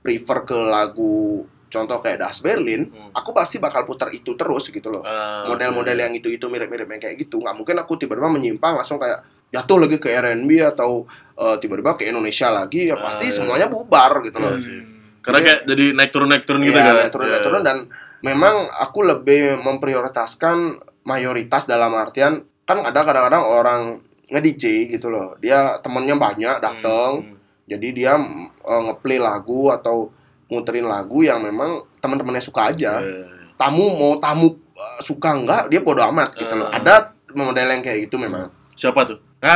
prefer 0.00 0.38
ke 0.42 0.56
lagu 0.56 1.44
contoh 1.70 2.02
kayak 2.02 2.18
Das 2.20 2.42
Berlin, 2.42 2.90
Hmm. 2.90 3.14
aku 3.14 3.30
pasti 3.30 3.56
bakal 3.56 3.86
putar 3.86 4.10
itu 4.10 4.34
terus 4.34 4.68
gitu 4.68 4.90
loh. 4.90 5.00
Ah, 5.00 5.46
Model-model 5.46 5.94
oke. 5.94 6.02
yang 6.02 6.12
itu-itu 6.12 6.44
mirip-mirip 6.44 6.84
yang 6.84 6.98
kayak 7.00 7.16
gitu. 7.16 7.38
Nggak 7.38 7.54
mungkin 7.54 7.76
aku 7.78 7.94
tiba-tiba 7.94 8.26
menyimpang 8.26 8.74
langsung 8.74 8.98
kayak 8.98 9.22
jatuh 9.48 9.78
lagi 9.78 9.96
ke 9.96 10.10
R&B 10.10 10.50
atau 10.60 11.06
eh, 11.40 11.56
tiba-tiba 11.56 11.96
ke 11.96 12.04
Indonesia 12.04 12.52
lagi, 12.52 12.90
ya 12.90 13.00
pasti 13.00 13.30
iya. 13.30 13.34
semuanya 13.34 13.66
bubar 13.66 14.20
gitu 14.20 14.36
loh. 14.36 14.52
Iya 14.52 14.60
sih. 14.60 14.76
Karena 15.20 15.40
kayak 15.40 15.60
jadi 15.64 15.84
naik 15.94 16.10
turun 16.10 16.28
naik 16.28 16.44
turun 16.44 16.60
gitu 16.60 16.74
Iya, 16.74 16.84
kan. 16.84 16.94
naik 17.00 17.12
turun, 17.12 17.26
naik 17.26 17.40
Iya. 17.40 17.46
turun 17.48 17.62
dan 17.62 17.76
memang 18.20 18.54
aku 18.68 18.98
lebih 19.00 19.56
memprioritaskan 19.56 20.56
mayoritas 21.02 21.64
dalam 21.64 21.92
artian 21.94 22.44
kan 22.62 22.78
ada 22.80 23.02
kadang-kadang 23.02 23.40
orang 23.42 23.82
nge-DJ 24.28 24.86
gitu 24.90 25.08
loh. 25.08 25.34
Dia 25.36 25.80
temennya 25.80 26.14
banyak 26.14 26.56
datang, 26.60 27.10
Hmm. 27.24 27.36
jadi 27.66 27.88
dia 27.90 28.12
eh, 28.60 28.80
ngeplay 28.84 29.18
lagu 29.18 29.72
atau 29.72 30.12
muterin 30.50 30.84
lagu 30.84 31.22
yang 31.22 31.40
memang 31.40 31.86
teman-temannya 32.02 32.42
suka 32.42 32.74
aja. 32.74 32.98
Iya. 33.00 33.24
Tamu 33.56 33.86
mau 33.96 34.18
tamu 34.18 34.58
eh, 34.74 35.00
suka 35.06 35.30
enggak, 35.32 35.70
dia 35.70 35.80
bodo 35.80 36.02
amat 36.10 36.34
gitu 36.34 36.54
loh. 36.58 36.68
Ah. 36.68 36.76
Ada 36.76 36.94
model 37.32 37.66
yang 37.70 37.82
kayak 37.82 38.10
gitu 38.10 38.18
memang. 38.18 38.50
Siapa 38.74 39.06
tuh? 39.06 39.18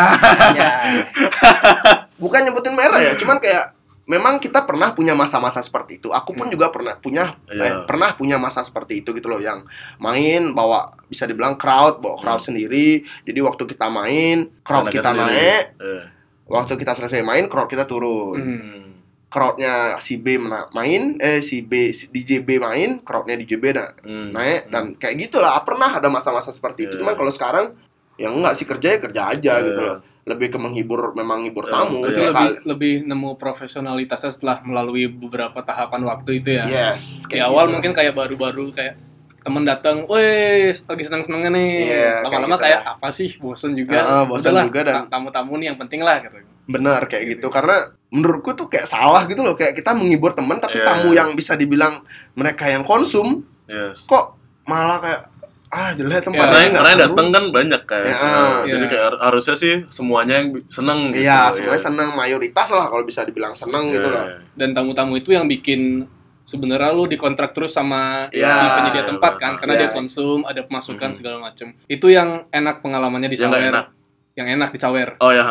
Bukan 2.23 2.41
nyebutin 2.41 2.73
merah 2.73 3.01
ya, 3.03 3.13
cuman 3.19 3.37
kayak 3.37 3.75
memang 4.05 4.37
kita 4.37 4.63
pernah 4.63 4.93
punya 4.93 5.17
masa-masa 5.17 5.65
seperti 5.65 5.97
itu. 5.99 6.13
Aku 6.13 6.37
pun 6.37 6.47
juga 6.49 6.69
pernah 6.69 6.95
punya 6.95 7.35
Iya. 7.49 7.65
eh, 7.65 7.75
pernah 7.89 8.13
punya 8.15 8.37
masa 8.37 8.61
seperti 8.63 9.01
itu 9.01 9.13
gitu 9.13 9.27
loh 9.27 9.41
yang 9.41 9.65
main 9.97 10.53
bawa 10.53 10.93
bisa 11.09 11.25
dibilang 11.25 11.57
crowd, 11.57 11.99
bawa 11.99 12.21
crowd 12.21 12.45
sendiri. 12.45 13.03
Jadi 13.25 13.41
waktu 13.41 13.65
kita 13.67 13.89
main, 13.89 14.53
crowd 14.61 14.89
Anaknya 14.89 14.97
kita 15.01 15.11
sendiri. 15.11 15.25
naik, 15.33 15.65
Iya. 15.81 16.03
waktu 16.47 16.73
kita 16.77 16.93
selesai 16.95 17.21
main, 17.25 17.45
crowd 17.49 17.69
kita 17.69 17.85
turun. 17.85 18.37
Hmm. 18.39 18.94
Crowdnya 19.35 19.75
si 19.99 20.15
B 20.15 20.39
main, 20.71 21.19
eh 21.19 21.43
si 21.43 21.59
B 21.59 21.91
si 21.91 22.07
DJ 22.07 22.39
B 22.39 22.57
main, 22.57 23.03
crowdnya 23.03 23.35
DJ 23.35 23.59
B 23.59 23.75
na- 23.75 23.91
Hmm. 23.99 24.31
naik 24.31 24.61
Hmm. 24.61 24.71
dan 24.71 24.85
kayak 24.95 25.27
gitulah. 25.27 25.59
Pernah 25.61 25.99
ada 25.99 26.07
masa-masa 26.07 26.49
seperti 26.49 26.87
itu. 26.87 26.95
Iya. 26.95 27.03
Cuman 27.03 27.15
kalau 27.15 27.29
sekarang 27.29 27.67
ya 28.15 28.31
enggak 28.31 28.55
sih 28.55 28.63
kerja 28.63 28.89
ya 28.89 28.99
kerja 29.01 29.23
aja 29.29 29.53
Iya. 29.53 29.67
gitu 29.67 29.81
loh. 29.81 29.99
Lebih 30.25 30.49
ke 30.49 30.57
menghibur 30.57 31.13
memang 31.13 31.43
menghibur 31.43 31.67
Iya, 31.67 31.73
tamu. 31.75 31.99
Berarti 32.01 32.15
Iya. 32.17 32.31
lebih 32.31 32.49
lebih 32.65 32.95
nemu 33.05 33.31
profesionalitasnya 33.35 34.31
setelah 34.31 34.63
melalui 34.63 35.05
beberapa 35.05 35.59
tahapan 35.61 36.01
waktu 36.05 36.31
itu 36.39 36.51
ya. 36.55 36.65
Yes, 36.65 37.27
Di 37.27 37.35
kayak 37.35 37.45
awal 37.45 37.65
gitu. 37.67 37.73
mungkin 37.75 37.93
kayak 37.93 38.15
baru-baru 38.15 38.71
kayak 38.71 38.95
temen 39.43 39.61
datang, 39.61 40.07
weh 40.07 40.71
lagi 40.71 41.05
seneng-senengnya 41.05 41.51
nih. 41.51 41.71
Iya, 41.85 42.13
Lama-lama 42.23 42.55
kayak 42.55 42.63
kayak, 42.63 42.81
gitu. 42.81 42.93
apa 42.95 43.09
sih, 43.11 43.29
bosen 43.37 43.73
juga. 43.75 43.99
Ah, 43.99 44.25
bosen 44.25 44.55
Udahlah, 44.55 44.65
juga 44.65 44.81
dan- 44.81 44.95
ta- 45.05 45.19
tamu-tamu 45.19 45.59
nih 45.59 45.67
yang 45.69 45.77
penting 45.77 46.01
lah 46.01 46.23
gitu. 46.23 46.39
Benar 46.65 47.05
kayak 47.05 47.37
gitu 47.37 47.47
karena 47.49 47.77
menurutku 48.09 48.55
tuh 48.55 48.67
kayak 48.67 48.87
salah 48.87 49.27
gitu 49.27 49.43
loh 49.43 49.53
kayak 49.53 49.75
kita 49.75 49.91
menghibur 49.91 50.31
teman 50.31 50.57
tapi 50.57 50.79
Iya. 50.79 50.87
tamu 50.87 51.11
yang 51.11 51.35
bisa 51.35 51.55
dibilang 51.55 52.01
mereka 52.33 52.71
yang 52.71 52.81
konsum 52.83 53.43
Iya. 53.67 53.93
kok 54.07 54.39
malah 54.65 54.99
kayak 54.99 55.23
ah 55.69 55.91
jelek 55.91 56.15
Ya, 56.15 56.23
tempatnya 56.23 56.47
Karena 56.47 56.71
nggak 56.71 56.85
karena 56.87 57.03
datang 57.03 57.27
kan 57.29 57.45
banyak 57.51 57.83
kayak. 57.83 58.07
Ya, 58.07 58.15
Nah, 58.15 58.63
iya. 58.63 58.73
Jadi 58.73 58.85
kayak 58.87 59.05
har- 59.05 59.21
harusnya 59.27 59.55
sih 59.59 59.75
semuanya 59.89 60.35
yang 60.39 60.49
seneng 60.71 61.11
gitu. 61.11 61.27
Iya, 61.27 61.51
semuanya 61.51 61.83
senang 61.83 62.11
mayoritas 62.15 62.69
lah 62.71 62.87
kalau 62.87 63.03
bisa 63.03 63.27
dibilang 63.27 63.53
senang 63.53 63.91
gitu 63.91 64.07
Iya. 64.07 64.15
loh. 64.15 64.27
Dan 64.55 64.71
tamu-tamu 64.71 65.19
itu 65.19 65.35
yang 65.35 65.51
bikin 65.51 66.07
sebenarnya 66.45 66.95
lu 66.95 67.11
dikontrak 67.11 67.51
terus 67.51 67.75
sama 67.75 68.31
Iya. 68.31 68.55
si 68.55 68.65
penyedia 68.71 69.03
tempat 69.05 69.33
kan 69.35 69.59
karena 69.59 69.75
Iya. 69.75 69.81
dia 69.81 69.91
konsum, 69.91 70.47
ada 70.47 70.63
pemasukan 70.63 71.11
Mhm. 71.11 71.17
segala 71.17 71.37
macem. 71.43 71.75
Itu 71.85 72.07
yang 72.07 72.47
enak 72.49 72.79
pengalamannya 72.79 73.27
di 73.27 73.35
Yang 73.35 73.51
Sawer. 73.51 73.67
enak. 73.67 73.87
Yang 74.35 74.49
enak 74.55 74.69
di 74.71 74.79
Sawer. 74.79 75.09
Oh 75.19 75.33
ya. 75.33 75.43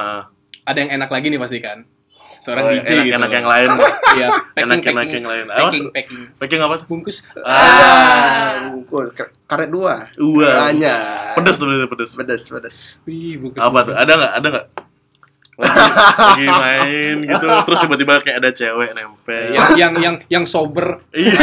Ada 0.63 0.77
yang 0.79 0.91
enak 0.93 1.09
lagi 1.09 1.27
nih 1.27 1.37
pasti 1.37 1.59
kan. 1.59 1.79
Seorang 2.39 2.63
Oh, 2.65 2.71
DJ 2.73 2.83
gitu. 2.83 2.91
enak-enak 3.15 3.23
loh. 3.23 3.33
yang 3.33 3.47
lain. 3.47 3.69
Iya, 4.13 4.27
packing, 4.29 4.61
Enak-enak 4.61 4.93
packing, 4.99 5.15
yang 5.15 5.25
lain. 5.25 5.45
Apa? 5.45 5.57
packing, 5.59 5.83
packing. 5.89 6.21
Packing 6.37 6.61
apa 6.61 6.73
tuh? 6.75 6.85
Bungkus. 6.85 7.17
Ah. 7.39 8.69
Bungkus, 8.69 9.07
k- 9.11 9.33
karet 9.43 9.69
dua. 9.69 10.11
Wah. 10.13 10.53
Banyak. 10.67 10.97
Pedes 11.33 11.55
tuh 11.55 11.65
pedes. 11.65 12.11
Pedes, 12.13 12.41
pedes. 12.45 12.77
Wih, 13.03 13.39
bungkus. 13.39 13.57
Apa 13.57 13.79
tuh? 13.81 13.93
Ada 13.93 14.11
nggak? 14.13 14.31
Ada 14.33 14.47
nggak? 14.49 14.65
Lagi, 15.53 15.69
lagi 16.41 16.45
main 16.49 17.15
gitu, 17.23 17.45
terus 17.45 17.77
tiba-tiba 17.79 18.13
kayak 18.19 18.37
ada 18.37 18.49
cewek 18.51 18.89
nempel. 18.91 19.53
yang 19.53 19.69
yang 19.77 19.93
yang 19.95 20.15
yang 20.27 20.45
sober 20.45 21.05
Iya. 21.13 21.37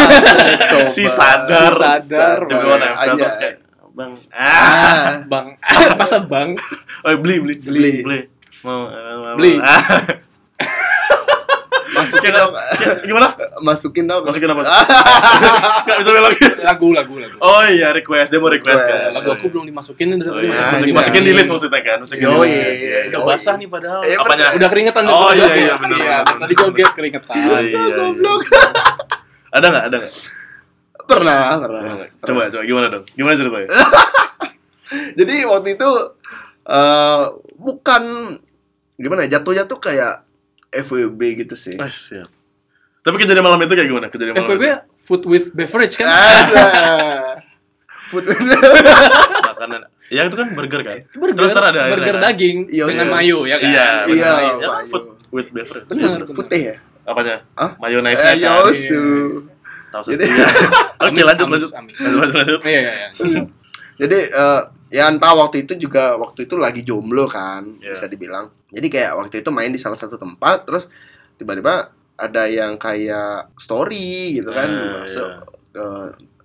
Sober. 0.67 0.91
si 0.91 1.07
sadar. 1.07 1.71
Si 1.71 1.79
sadar, 2.11 2.39
Tiba-tiba 2.43 2.59
Bang. 2.69 2.81
nempel 2.85 3.15
terus 3.17 3.37
kayak 3.39 3.57
Bang. 3.91 4.13
Ah. 4.31 5.23
bang 5.23 5.47
masa 5.95 6.19
bang 6.21 6.59
Oh, 7.01 7.15
beli, 7.17 7.37
beli. 7.39 7.55
Beli. 7.57 7.93
Beli. 8.03 8.21
Mau, 8.61 8.87
mau 8.87 9.37
Beli. 9.37 9.57
Ah. 9.57 9.81
Masukin 11.91 12.33
dong. 12.33 12.53
Gimana? 13.03 13.29
Masukin 13.61 14.05
dong. 14.07 14.23
Masukin 14.25 14.49
apa? 14.49 14.63
Gak 15.89 15.99
bisa 16.01 16.11
belok. 16.11 16.33
lagu 16.63 16.87
lagu 16.95 17.15
lagu 17.19 17.37
Oh 17.41 17.61
iya, 17.67 17.91
request. 17.91 18.31
Dia 18.31 18.39
mau 18.39 18.49
request 18.49 18.81
kan. 18.81 19.11
lagu 19.13 19.29
aku 19.29 19.49
belum 19.49 19.67
dimasukin 19.67 20.15
dari 20.15 20.25
Oh, 20.25 20.39
tadi 20.39 20.49
iya. 20.49 20.55
Nah, 20.55 20.71
Masukin, 20.73 20.95
masukin 20.95 21.23
di 21.25 21.33
list 21.35 21.51
maksudnya 21.51 21.81
kan? 21.83 21.99
Masukin 22.01 22.25
list. 22.31 22.53
Iya, 22.53 22.69
iya. 22.73 22.99
udah 23.11 23.21
basah 23.27 23.55
nih 23.57 23.69
padahal 23.69 24.01
Eh, 24.03 24.17
Apanya? 24.17 24.47
udah 24.55 24.69
keringetan 24.71 25.03
Oh, 25.05 25.31
iya, 25.31 25.51
iya, 25.53 25.75
bener, 25.77 25.99
Iya, 25.99 26.17
tadi 26.25 26.55
joget 26.55 26.91
keringetan 26.95 27.37
Oh, 27.37 27.59
iya, 27.59 27.79
iya. 27.81 27.97
Goblok. 27.99 28.41
Ada 29.57 29.67
nggak? 29.67 29.85
Ada 29.91 29.97
nggak? 29.99 30.13
Pernah, 31.05 31.41
pernah. 31.59 31.81
Nggak? 31.99 32.09
Coba, 32.23 32.41
coba. 32.49 32.63
Gimana 32.63 32.87
dong? 32.89 33.05
Gimana 33.11 33.35
ceritanya? 33.35 33.69
Jadi 35.17 35.35
waktu 35.45 35.69
itu 35.75 35.91
eh 36.63 37.23
bukan 37.57 38.03
gimana 39.01 39.25
ya 39.25 39.39
jatuhnya 39.39 39.65
tuh 39.65 39.79
kayak 39.79 40.23
FWB 40.69 41.21
gitu 41.39 41.55
sih. 41.55 41.75
Ah, 41.75 41.89
siap. 41.89 42.29
Tapi 43.01 43.17
kejadian 43.17 43.41
malam 43.41 43.59
itu 43.59 43.73
kayak 43.73 43.89
gimana? 43.89 44.07
Kejadian 44.07 44.37
malam 44.37 44.47
FWB 44.47 44.63
itu? 44.63 44.77
food 45.03 45.23
with 45.25 45.51
beverage 45.51 45.97
kan 45.97 46.07
Ada. 46.07 46.67
Food 48.07 48.27
Makan 48.27 48.47
makanan. 49.51 49.81
Ya 50.07 50.23
itu 50.25 50.35
kan 50.35 50.49
burger 50.53 50.81
kan? 50.83 50.97
Burger, 51.13 51.35
Terus 51.37 51.55
ada 51.55 51.83
burger 51.89 52.15
airnya. 52.15 52.23
daging 52.29 52.57
Iya, 52.69 52.85
dengan 52.85 53.07
iya. 53.07 53.15
mayo 53.15 53.39
ya 53.43 53.57
kan? 53.57 53.67
Iya, 53.67 53.89
Iya. 54.07 54.31
Ya 54.59 54.69
kan 54.69 54.85
food 54.87 55.05
with 55.31 55.49
beverage. 55.51 55.87
Benar, 55.87 56.21
Put- 56.25 56.37
Putih 56.37 56.63
ya? 56.63 56.77
Apanya? 57.03 57.37
Hah? 57.55 57.71
Mayonnaise-nya 57.79 58.31
Eh, 58.31 58.37
kan. 58.37 58.67
yosu. 58.67 59.05
Tahu 59.91 60.03
Jadi- 60.05 60.27
sendiri. 60.27 60.63
Oke, 61.07 61.21
lanjut 61.25 61.45
amis, 61.45 61.55
lanjut. 61.57 61.71
amis. 61.75 61.97
Lanjut 61.97 62.19
lanjut. 62.19 62.35
lanjut. 62.37 62.61
Iya, 62.63 62.81
iya, 62.81 62.93
iya. 62.95 63.43
Jadi 63.97 64.19
eh, 64.29 64.61
ya 64.91 65.05
entah 65.07 65.33
waktu 65.33 65.57
itu 65.61 65.73
juga 65.81 66.15
waktu 66.17 66.45
itu 66.45 66.55
lagi 66.57 66.83
jomblo 66.83 67.27
kan 67.27 67.79
Iya. 67.79 67.95
bisa 67.95 68.07
dibilang. 68.07 68.51
Jadi 68.71 68.87
kayak 68.89 69.13
waktu 69.17 69.35
itu 69.39 69.51
main 69.51 69.69
di 69.69 69.77
salah 69.77 69.95
satu 69.95 70.15
tempat 70.15 70.63
terus 70.63 70.87
tiba-tiba 71.35 71.91
ada 72.15 72.43
yang 72.45 72.77
kayak 72.77 73.51
story 73.57 74.37
gitu 74.37 74.49
kan 74.49 74.69
Ah, 74.69 75.03
masuk 75.03 75.27
iya. 75.27 75.41
ke 75.71 75.87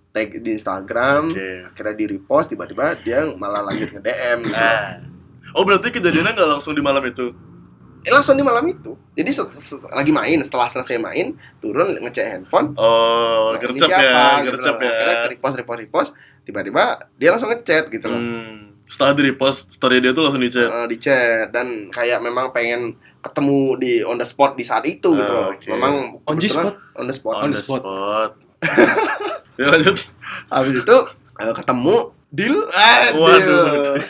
tag 0.09 0.29
di 0.39 0.49
Instagram 0.51 1.29
Oke. 1.29 1.49
akhirnya 1.67 1.93
di 1.93 2.05
repost 2.09 2.47
tiba-tiba 2.47 2.95
dia 2.97 3.27
malah 3.29 3.61
lanjut 3.61 3.89
nge 3.89 4.01
DM 4.01 4.37
gitu. 4.43 4.55
Ah. 4.55 5.03
Oh 5.51 5.61
berarti 5.61 5.87
kejadiannya 5.89 6.31
nggak 6.31 6.49
langsung 6.49 6.71
di 6.71 6.79
malam 6.79 7.03
itu? 7.03 7.35
Eh, 8.01 8.09
langsung 8.09 8.33
di 8.33 8.41
malam 8.41 8.61
itu. 8.63 8.93
Jadi 9.11 9.29
set- 9.29 9.49
set- 9.57 9.81
lagi 9.87 10.09
main 10.09 10.37
setelah 10.39 10.69
selesai 10.69 10.95
main 10.95 11.31
turun 11.57 11.97
ngecek 11.97 12.25
handphone. 12.29 12.71
Oh, 12.75 13.49
Nah, 13.49 13.57
gercep 13.57 13.87
siapa? 13.87 13.97
ya, 13.99 14.21
Gitu 14.39 14.49
gercep 14.51 14.75
loh. 14.75 14.81
ya. 14.81 14.91
Akhirnya 14.91 15.17
repost 15.27 15.55
repost 15.55 15.79
repost 15.81 16.09
tiba-tiba 16.43 16.83
dia 17.15 17.29
langsung 17.29 17.49
ngechat 17.49 17.89
gitu 17.89 18.05
loh. 18.05 18.21
Hmm. 18.21 18.74
Setelah 18.85 19.13
di 19.13 19.23
repost 19.25 19.69
story 19.69 19.97
dia 19.97 20.11
tuh 20.11 20.23
langsung 20.23 20.39
di 20.39 20.47
chat. 20.47 20.65
Eh, 20.65 20.87
di 20.87 20.97
chat 20.97 21.49
dan 21.49 21.89
kayak 21.89 22.19
memang 22.19 22.49
pengen 22.49 22.93
ketemu 23.19 23.59
di 23.75 23.91
on 24.01 24.15
the 24.15 24.23
spot 24.23 24.53
di 24.53 24.61
saat 24.61 24.85
itu 24.85 25.09
gitu 25.09 25.25
Ah, 25.25 25.49
loh. 25.49 25.49
oke. 25.51 25.65
Memang 25.67 25.93
On 26.23 26.35
the 26.35 26.45
spot? 26.45 26.75
On 26.93 27.05
the 27.05 27.13
spot. 27.13 27.33
On 27.35 27.49
the 27.49 27.57
spot. 27.57 27.81
ya 29.59 29.65
lanjut. 29.67 29.97
Habis 30.47 30.75
itu 30.79 30.97
eh, 31.35 31.53
ketemu 31.55 31.95
deal 32.29 32.57
eh 32.69 33.05
Waduh. 33.11 33.97
deal. 33.97 34.05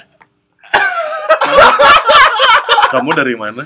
Kamu 2.85 3.11
dari 3.11 3.35
mana? 3.35 3.63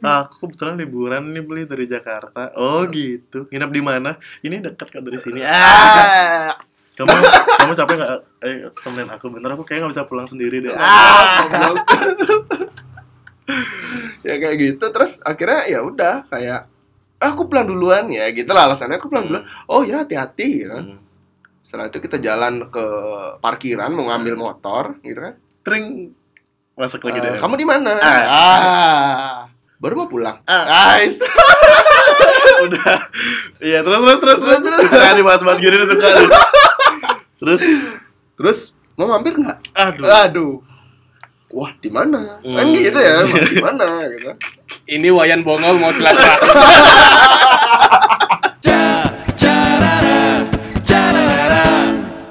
Aku 0.00 0.46
kebetulan 0.46 0.76
liburan 0.76 1.22
nih 1.30 1.42
beli 1.42 1.62
dari 1.64 1.84
Jakarta. 1.84 2.52
Oh 2.54 2.84
gitu. 2.86 3.44
Nginep 3.48 3.70
di 3.70 3.82
mana? 3.82 4.10
Ini 4.40 4.62
dekat 4.62 4.88
kan 4.88 5.02
dari 5.02 5.16
sini. 5.16 5.40
Ah. 5.42 5.52
Ah, 5.52 6.52
Kamu 6.96 7.12
kamu 7.58 7.72
capek 7.74 7.94
nggak? 7.96 8.10
Eh 8.40 8.72
temenin 8.74 9.08
aku 9.08 9.28
bentar. 9.28 9.52
Aku 9.52 9.62
kayak 9.62 9.84
nggak 9.84 9.92
bisa 9.92 10.04
pulang 10.04 10.24
sendiri 10.24 10.60
deh. 10.60 10.72
ah, 10.72 11.44
ya 14.22 14.34
kayak 14.36 14.56
gitu 14.56 14.84
terus 14.88 15.18
akhirnya 15.20 15.66
ya 15.66 15.80
udah 15.80 16.28
kayak 16.28 16.70
"Ah, 17.18 17.28
aku 17.30 17.44
pulang 17.44 17.66
duluan 17.66 18.06
ya 18.08 18.30
gitu 18.30 18.46
lah 18.48 18.70
alasannya 18.70 18.96
aku 18.96 19.08
pulang 19.08 19.26
duluan 19.26 19.42
oh 19.66 19.82
ya 19.82 20.04
hati-hati 20.04 20.46
gitu 20.60 20.70
kan. 20.70 20.84
Hmm. 20.86 21.00
setelah 21.60 21.86
itu 21.86 21.98
kita 22.00 22.16
jalan 22.18 22.66
ke 22.66 22.84
parkiran 23.38 23.90
mau 23.90 24.06
ngambil 24.06 24.34
motor 24.36 24.94
gitu 25.00 25.18
kan 25.20 25.34
Tring 25.60 26.14
masuk 26.74 27.02
lagi 27.02 27.18
Eh, 27.18 27.24
deh. 27.26 27.34
kamu 27.36 27.54
di 27.56 27.66
mana 27.66 27.92
Ah. 27.96 28.22
ah 28.24 29.38
baru 29.76 29.94
mau 29.96 30.08
pulang 30.08 30.38
Ah. 30.44 30.94
Ais. 30.94 31.18
udah. 32.64 32.92
Iya 33.58 33.80
terus 33.80 33.98
terus 33.98 34.18
terus 34.20 34.38
terus. 34.38 34.38
Terus, 34.38 34.60
terus. 34.60 34.78
Suka 34.86 35.08
nih 35.10 35.24
mas-mas 35.24 35.58
gini 35.58 35.74
nih, 35.74 35.88
suka 35.88 36.06
nih. 36.08 36.28
Terus 37.40 37.60
terus 38.40 38.72
mau 38.96 39.06
mampir 39.06 39.34
nggak 39.34 39.58
aduh. 39.70 40.04
aduh 40.24 40.54
wah 41.50 41.70
di 41.76 41.88
mana 41.88 42.40
kan 42.40 42.64
Hmm. 42.64 42.72
gitu 42.72 42.96
ya 42.96 43.20
di 43.26 43.60
mana 43.60 43.84
gitu 44.08 44.30
Ini 44.86 45.08
Wayan 45.10 45.42
Bongol 45.42 45.76
mau 45.76 45.90
silaturahmi. 45.90 46.46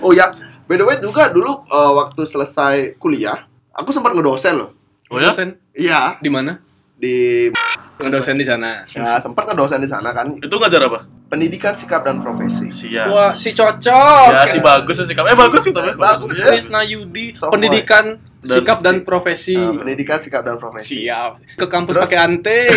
oh 0.01 0.11
ya 0.11 0.31
by 0.65 0.75
the 0.75 0.85
way 0.85 0.97
juga 0.97 1.29
dulu 1.29 1.63
eh, 1.65 1.91
waktu 1.95 2.21
selesai 2.23 2.75
kuliah 2.97 3.45
aku 3.71 3.89
sempat 3.91 4.13
ngedosen 4.13 4.55
loh 4.57 4.71
Oh 5.09 5.17
ya? 5.17 5.33
Dosen 5.33 5.57
iya 5.73 6.21
di 6.21 6.29
mana? 6.29 6.61
di 6.93 7.49
Ngedosen 7.99 8.39
di 8.39 8.47
sana. 8.47 8.87
ya 8.87 9.19
sempat 9.19 9.43
ngedosen 9.51 9.83
di 9.83 9.89
sana 9.91 10.15
kan 10.15 10.31
Itu 10.39 10.55
ngajar 10.55 10.87
apa? 10.87 11.03
pendidikan 11.29 11.77
sikap 11.77 12.01
dan 12.01 12.19
profesi 12.19 12.73
Siap. 12.73 13.05
Wah, 13.13 13.31
si 13.37 13.53
cocok. 13.53 14.27
Ya 14.33 14.49
si 14.49 14.57
bagus 14.57 14.97
ya 14.97 15.05
sikap. 15.05 15.29
Eh 15.29 15.37
bagus 15.37 15.61
sih 15.61 15.69
tapi. 15.69 15.93
Bagus. 15.93 16.33
Krisna 16.33 16.81
Yudi, 16.81 17.37
pendidikan 17.37 18.17
Dan- 18.39 18.63
sikap 18.63 18.79
dan 18.79 19.03
profesi. 19.03 19.51
Ah, 19.53 19.75
pendidikan 19.75 20.17
sikap 20.17 20.41
dan 20.41 20.55
profesi 20.55 21.03
Siap. 21.03 21.43
Ke 21.55 21.67
kampus 21.67 21.91
Terus? 21.91 22.03
pakai 22.07 22.19
anting. 22.21 22.71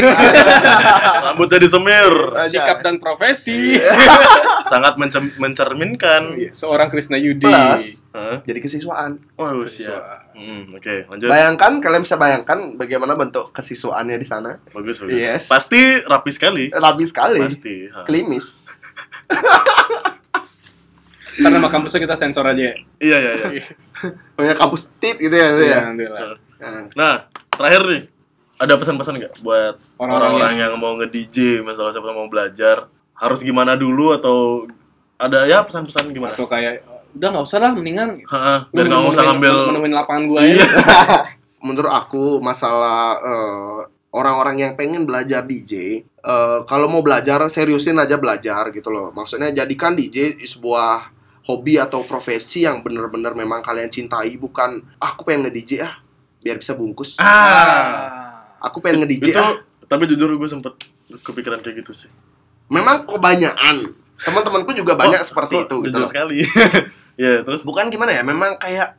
Rambutnya 1.25 1.59
disemir. 1.59 2.13
Sikap 2.47 2.83
dan 2.83 2.99
profesi. 2.99 3.79
Sangat 4.73 4.95
mencem- 4.97 5.35
mencerminkan. 5.37 6.35
Iya, 6.35 6.51
Seorang 6.51 6.89
Krisna 6.89 7.15
Yudi. 7.15 7.47
Plus. 7.47 8.03
Hah? 8.13 8.45
jadi 8.45 8.61
kesiswaan 8.61 9.17
Oh 9.41 9.65
siap. 9.65 10.37
Hmm, 10.37 10.69
Oke 10.77 11.09
lanjut. 11.09 11.33
bayangkan 11.33 11.81
kalian 11.81 12.05
bisa 12.05 12.21
bayangkan 12.21 12.77
bagaimana 12.77 13.17
bentuk 13.17 13.49
kesiswaannya 13.53 14.21
di 14.21 14.29
sana 14.29 14.61
Bagus 14.69 15.01
bagus. 15.01 15.17
Yes. 15.17 15.49
Pasti 15.49 15.81
rapi 15.99 16.29
sekali. 16.29 16.69
rapi 16.69 17.09
sekali 17.09 17.41
Pasti. 17.41 17.89
Ha. 17.89 18.05
klimis 18.05 18.69
Karena 21.33 21.57
nama 21.57 21.69
kampusnya 21.69 22.01
kita 22.01 22.17
sensor 22.17 22.45
aja 22.45 22.63
ya. 22.63 22.75
Iya 22.99 23.17
iya 23.19 23.33
iya. 23.57 23.65
kayak 24.37 24.57
kampus 24.57 24.93
tit 25.01 25.17
gitu 25.17 25.33
ya, 25.33 25.47
itu 25.53 25.63
Iya, 25.65 25.73
ya. 25.73 25.79
alhamdulillah. 25.83 26.21
Nah, 26.59 26.83
Nah 26.93 27.15
terakhir 27.51 27.83
nih 27.89 28.03
ada 28.57 28.75
pesan-pesan 28.77 29.15
nggak 29.19 29.35
buat 29.41 29.75
Orang-orang 29.99 30.55
yang 30.57 30.73
mau 30.77 30.95
nge-DJ 30.95 31.61
misalnya 31.61 31.93
siapa 31.93 32.13
mau 32.13 32.29
belajar 32.29 32.87
harus 33.13 33.41
gimana 33.41 33.75
dulu 33.75 34.15
atau 34.15 34.67
ada 35.17 35.47
ya 35.47 35.63
pesan-pesan 35.63 36.11
gimana? 36.11 36.35
Atau 36.35 36.47
kayak 36.47 36.83
udah 37.13 37.29
nggak 37.29 37.45
usah 37.45 37.59
lah 37.61 37.71
mendingan 37.71 38.25
Heeh, 38.25 38.59
lu 38.73 38.77
biar 38.79 38.87
nggak 38.89 39.13
usah 39.13 39.25
ngambil 39.29 39.55
nemuin 39.69 39.95
lapangan 39.95 40.23
gua 40.27 40.41
Iya. 40.43 40.65
ya. 40.65 40.67
menurut 41.67 41.93
aku 41.93 42.25
masalah 42.41 43.21
eh, 43.21 43.79
orang-orang 44.13 44.57
yang 44.59 44.73
pengen 44.75 45.05
belajar 45.05 45.45
DJ 45.45 46.03
eh, 46.09 46.59
kalau 46.65 46.89
mau 46.89 47.05
belajar 47.05 47.45
seriusin 47.47 48.01
aja 48.01 48.17
belajar 48.17 48.73
gitu 48.73 48.89
loh 48.89 49.13
maksudnya 49.13 49.53
jadikan 49.53 49.93
DJ 49.93 50.41
sebuah 50.41 51.13
hobi 51.43 51.75
atau 51.75 52.03
profesi 52.03 52.63
yang 52.63 52.81
bener-bener 52.81 53.33
memang 53.33 53.61
kalian 53.61 53.87
cintai 53.87 54.35
bukan 54.35 54.79
"Ah, 54.97 55.11
aku 55.11 55.25
pengen 55.25 55.47
nge-DJ 55.47 55.73
ah 55.81 55.95
biar 56.39 56.57
bisa 56.57 56.73
bungkus 56.73 57.19
ah. 57.19 58.57
aku 58.59 58.79
pengen 58.79 59.03
nge-DJ 59.03 59.27
ah 59.35 59.59
tapi 59.85 60.07
jujur 60.07 60.31
gue 60.31 60.49
sempet 60.49 60.73
kepikiran 61.19 61.61
kayak 61.61 61.83
gitu 61.83 61.93
sih. 61.93 62.11
memang 62.67 63.05
kebanyakan 63.05 63.93
teman-temanku 64.17 64.73
juga 64.73 64.95
banyak 64.95 65.19
Kok- 65.19 65.29
seperti 65.29 65.55
kok 65.55 65.63
itu 65.63 65.77
gitu 65.77 65.89
Jujur 65.91 66.01
loh. 66.01 66.09
sekali. 66.09 66.39
Iya, 67.15 67.35
terus 67.45 67.61
bukan 67.61 67.87
gimana 67.87 68.11
ya 68.11 68.23
memang 68.23 68.57
kayak 68.57 68.97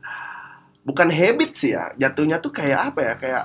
bukan 0.83 1.07
habit 1.07 1.51
sih 1.53 1.71
ya 1.71 1.89
jatuhnya 1.95 2.37
tuh 2.37 2.51
kayak 2.51 2.91
apa 2.91 2.99
ya 3.01 3.13
kayak 3.15 3.43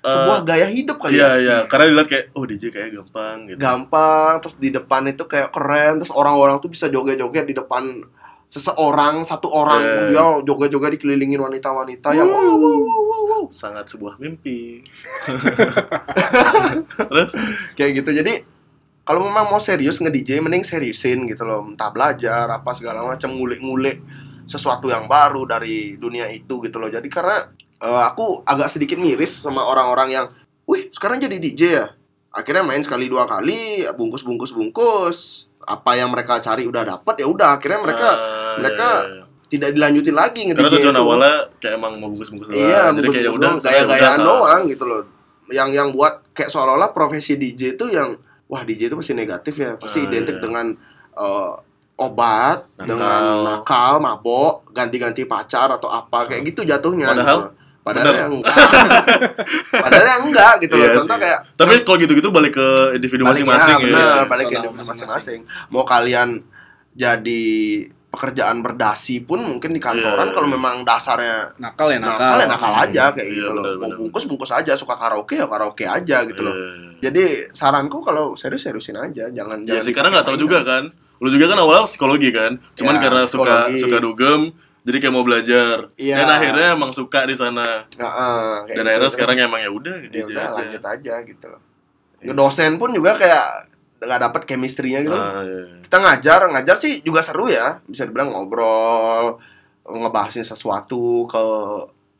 sebuah 0.00 0.38
gaya 0.48 0.68
hidup 0.72 0.96
kali 0.96 1.20
Iya, 1.20 1.28
ya. 1.28 1.36
iya, 1.36 1.56
karena 1.68 1.84
dilihat 1.92 2.08
kayak 2.08 2.24
oh 2.32 2.44
DJ 2.48 2.64
kayak 2.72 2.90
gampang 2.96 3.36
gitu. 3.52 3.58
gampang 3.60 4.32
terus 4.40 4.56
di 4.56 4.68
depan 4.72 5.02
itu 5.06 5.24
kayak 5.28 5.52
keren. 5.52 6.00
Terus 6.00 6.12
orang-orang 6.12 6.56
tuh 6.58 6.72
bisa 6.72 6.88
joget-joget 6.88 7.44
di 7.44 7.54
depan 7.54 7.84
seseorang 8.50 9.22
satu 9.22 9.46
orang. 9.46 10.10
Iya. 10.10 10.10
dia 10.10 10.24
joget-joget 10.42 10.98
dikelilingin 10.98 11.38
wanita-wanita 11.38 12.16
yang 12.16 12.26
wow, 12.26 12.56
wow, 12.56 12.56
wow, 12.58 13.00
wow, 13.06 13.22
wow. 13.30 13.42
Sangat 13.52 13.86
sebuah 13.92 14.18
mimpi. 14.18 14.82
terus? 17.10 17.30
Kayak 17.76 17.90
gitu. 18.02 18.10
Jadi 18.16 18.34
kalau 19.04 19.26
memang 19.26 19.50
mau 19.50 19.60
serius 19.62 19.98
nge-DJ 20.00 20.40
mending 20.42 20.64
seriusin 20.66 21.28
gitu 21.28 21.44
loh. 21.46 21.62
Entah 21.66 21.90
belajar 21.92 22.46
apa 22.50 22.74
segala 22.74 23.06
macam 23.06 23.30
ngulik-ngulik 23.36 24.02
sesuatu 24.50 24.90
yang 24.90 25.06
baru 25.06 25.46
dari 25.46 25.94
dunia 25.94 26.26
itu 26.30 26.58
gitu 26.64 26.76
loh. 26.82 26.90
Jadi 26.90 27.06
karena 27.06 27.46
eh, 27.80 28.02
aku 28.06 28.44
agak 28.44 28.68
sedikit 28.68 29.00
miris 29.00 29.40
sama 29.40 29.64
orang-orang 29.64 30.08
yang 30.12 30.26
wih 30.68 30.92
sekarang 30.92 31.18
jadi 31.18 31.36
DJ 31.40 31.62
ya 31.66 31.86
akhirnya 32.30 32.62
main 32.62 32.82
sekali 32.84 33.10
dua 33.10 33.26
kali 33.26 33.82
bungkus 33.98 34.22
bungkus 34.22 34.54
bungkus 34.54 35.50
apa 35.66 35.98
yang 35.98 36.08
mereka 36.14 36.38
cari 36.38 36.64
udah 36.64 36.82
dapet 36.86 37.14
ya 37.20 37.26
udah 37.26 37.58
akhirnya 37.58 37.80
mereka 37.82 38.08
ah, 38.08 38.54
mereka 38.56 38.88
iya, 38.88 39.10
iya. 39.10 39.24
tidak 39.50 39.70
dilanjutin 39.74 40.16
lagi 40.16 40.40
nge-DJ 40.46 40.62
karena 40.62 40.78
tujuan 40.78 40.96
awalnya 40.96 41.34
kayak 41.58 41.74
emang 41.74 41.92
mau 41.98 42.08
bungkus-bungkus 42.14 42.48
doang. 42.48 42.58
Iya, 42.58 42.82
Jadi 42.94 43.08
kayak 43.10 43.26
ya 43.26 43.32
udah 43.34 43.50
gaya-gayaan 43.58 44.20
doang 44.22 44.62
gitu 44.70 44.84
loh. 44.86 45.02
Yang 45.50 45.68
yang 45.74 45.88
buat 45.90 46.14
kayak 46.30 46.50
seolah-olah 46.54 46.90
profesi 46.94 47.34
DJ 47.34 47.74
itu 47.74 47.90
yang 47.90 48.14
wah 48.46 48.62
DJ 48.62 48.90
itu 48.90 48.96
pasti 48.98 49.14
negatif 49.14 49.54
ya, 49.58 49.74
pasti 49.74 49.98
Ah, 50.02 50.06
identik 50.06 50.38
iya. 50.38 50.42
dengan 50.42 50.66
eh, 51.18 51.52
obat, 52.00 52.58
Nakal. 52.78 52.86
dengan 52.88 53.22
nakal, 53.44 53.94
mabok, 54.00 54.70
ganti-ganti 54.72 55.28
pacar 55.28 55.68
atau 55.76 55.90
apa 55.92 56.30
kayak 56.30 56.54
gitu 56.54 56.64
jatuhnya. 56.64 57.12
Padahal? 57.12 57.26
gitu. 57.26 57.59
Padahal 57.80 58.06
Bener. 58.06 58.20
yang 58.20 58.32
enggak. 58.36 58.56
Padahal 59.72 60.06
yang 60.06 60.22
enggak 60.26 60.52
gitu 60.60 60.74
loh. 60.74 60.84
Iya 60.84 60.94
Contoh 60.94 61.08
sih. 61.10 61.22
kayak 61.22 61.38
Tapi 61.54 61.72
kalau 61.80 61.98
gitu-gitu 61.98 62.28
balik 62.28 62.52
ke 62.54 62.68
individu 62.94 63.22
balik 63.24 63.40
masing-masing 63.40 63.72
ya, 63.72 63.78
ya. 63.78 63.82
bener, 63.82 63.96
Personal 63.96 64.28
balik 64.28 64.44
ke 64.44 64.54
individu 64.54 64.78
masing-masing. 64.84 65.40
Mau 65.68 65.84
kalian 65.84 66.28
jadi 66.92 67.42
pekerjaan 68.10 68.58
berdasi 68.58 69.22
pun 69.22 69.38
mungkin 69.40 69.70
di 69.70 69.78
kantoran 69.78 70.28
Iya. 70.28 70.34
kalau 70.34 70.48
memang 70.48 70.82
dasarnya 70.82 71.54
Nakal 71.56 71.88
ya 71.88 71.98
nakal. 71.98 72.18
nakal 72.18 72.36
ya 72.36 72.46
nakal 72.48 72.72
aja 72.76 73.04
kayak 73.14 73.22
Iya, 73.24 73.36
gitu 73.38 73.50
loh. 73.50 73.62
benar, 73.62 73.74
Mau 73.76 73.86
benar. 73.86 73.96
bungkus 73.96 74.24
bungkus 74.26 74.50
aja, 74.50 74.72
suka 74.74 74.94
karaoke 74.94 75.34
ya 75.34 75.46
karaoke 75.46 75.84
aja 75.84 76.16
gitu 76.24 76.42
loh. 76.42 76.52
Iya. 76.52 76.98
Jadi 77.00 77.24
saranku 77.50 78.02
kalau 78.02 78.34
serius 78.34 78.60
seriusin 78.60 78.98
aja, 78.98 79.30
jangan 79.30 79.62
Ya 79.62 79.72
jangan 79.72 79.82
sih, 79.82 79.94
karena 79.94 80.08
nggak 80.10 80.26
tahu 80.26 80.38
juga 80.38 80.60
kan. 80.60 80.90
Lu 81.16 81.28
juga 81.28 81.46
kan 81.46 81.58
awal 81.58 81.86
psikologi 81.86 82.28
kan. 82.28 82.58
Cuman 82.74 82.96
Ya, 82.96 83.00
karena 83.00 83.22
suka 83.24 83.68
psikologi. 83.68 83.78
suka 83.78 83.98
dugem, 83.98 84.40
jadi 84.90 84.98
kayak 84.98 85.14
mau 85.14 85.22
belajar 85.22 85.88
Iya. 85.94 86.16
dan 86.18 86.28
akhirnya 86.28 86.68
emang 86.74 86.90
suka 86.90 87.22
di 87.22 87.32
sana 87.32 87.86
Heeh, 87.88 88.50
kayak 88.60 88.66
dan 88.68 88.76
gitu. 88.76 88.80
akhirnya 88.84 88.98
Terus, 89.00 89.14
sekarang 89.14 89.36
emang 89.40 89.60
ya 89.60 89.70
udah 89.70 89.94
ya 89.96 90.08
DJ 90.08 90.20
udah 90.26 90.42
aja 90.42 90.58
lanjut 90.58 90.84
aja 90.84 91.14
gitu 91.22 91.46
loh. 91.46 91.60
Ngedosen 92.20 92.72
pun 92.76 92.90
juga 92.90 93.14
kayak 93.14 93.46
nggak 94.00 94.20
dapet 94.22 94.42
chemistry-nya 94.46 95.00
gitu. 95.00 95.12
Ah, 95.12 95.40
iya. 95.40 95.80
Kita 95.80 95.96
ngajar, 95.96 96.40
ngajar 96.50 96.76
sih 96.76 97.00
juga 97.00 97.20
seru 97.20 97.46
ya. 97.46 97.78
Bisa 97.82 98.04
dibilang 98.04 98.28
ngobrol, 98.30 99.36
ngebahasin 99.82 100.42
sesuatu 100.42 101.24
ke 101.24 101.42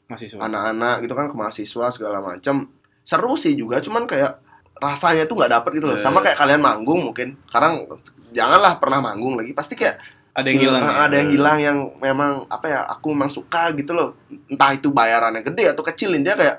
Mahasiswa. 0.06 0.40
anak-anak 0.40 0.96
gitu 1.00 1.14
kan 1.14 1.26
ke 1.26 1.34
mahasiswa 1.34 1.86
segala 1.88 2.18
macam 2.18 2.66
seru 3.00 3.32
sih 3.34 3.54
juga 3.54 3.78
cuman 3.78 4.04
kayak 4.04 4.42
rasanya 4.76 5.22
tuh 5.22 5.36
nggak 5.36 5.52
dapet 5.52 5.70
gitu 5.76 5.86
loh 5.86 5.94
Iya. 5.94 6.02
sama 6.02 6.18
kayak 6.18 6.34
kalian 6.34 6.58
manggung 6.58 7.00
mungkin 7.04 7.38
sekarang 7.46 7.86
janganlah 8.30 8.74
pernah 8.76 8.98
manggung 9.00 9.34
lagi 9.34 9.50
pasti 9.50 9.74
kayak 9.74 10.02
Ada 10.32 10.46
yang 10.46 10.60
hilang. 10.60 10.80
ya? 10.80 10.92
ada 11.00 11.14
yang 11.16 11.30
hilang 11.30 11.58
yang 11.58 11.76
memang 11.98 12.30
apa 12.46 12.66
ya 12.66 12.80
aku 12.86 13.10
memang 13.10 13.28
suka 13.28 13.72
gitu 13.72 13.90
loh 13.90 14.14
entah 14.46 14.70
itu 14.70 14.88
bayarannya 14.88 15.42
gede 15.42 15.64
atau 15.68 15.82
kecil 15.82 16.12
intinya 16.12 16.36
kayak 16.36 16.56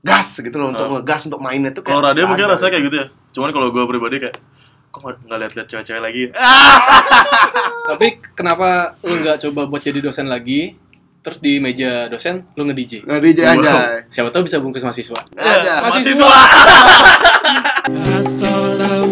gas 0.00 0.36
gitu 0.36 0.56
loh 0.56 0.68
untuk 0.68 0.84
Ah. 0.84 0.92
ngegas 0.94 1.22
untuk 1.24 1.38
mainnya 1.38 1.70
tuh 1.70 1.80
kayak 1.80 1.94
kalau 1.94 2.04
radio 2.04 2.26
mungkin 2.26 2.44
rasanya 2.46 2.70
gitu. 2.70 2.74
kayak 2.74 2.84
gitu 2.84 2.96
ya 2.96 3.06
cuman 3.32 3.50
kalau 3.50 3.68
gue 3.68 3.84
pribadi 3.84 4.16
kayak 4.18 4.36
kok 4.90 5.00
nggak- 5.00 5.38
lihat-lihat 5.38 5.66
cewek-cewek 5.66 5.98
lagi 6.00 6.22
Tapi 7.84 8.06
kenapa 8.32 8.68
lu 9.00 9.14
nggak 9.16 9.36
coba 9.40 9.66
buat 9.66 9.80
jadi 9.80 10.00
dosen 10.00 10.24
lagi? 10.24 10.72
Terus 11.20 11.36
di 11.38 11.56
meja 11.56 12.04
dosen 12.06 12.44
lu 12.52 12.64
nge-DJ. 12.64 13.00
nggak 13.02 13.20
DJ 13.22 13.40
aja 13.46 13.72
Siapa 14.08 14.28
tahu 14.28 14.42
bisa 14.42 14.56
bungkus 14.58 14.80
mahasiswa. 14.82 15.20
aja 15.34 15.80
Mahasiswa. 15.80 16.24
mahasiswa 16.24 16.32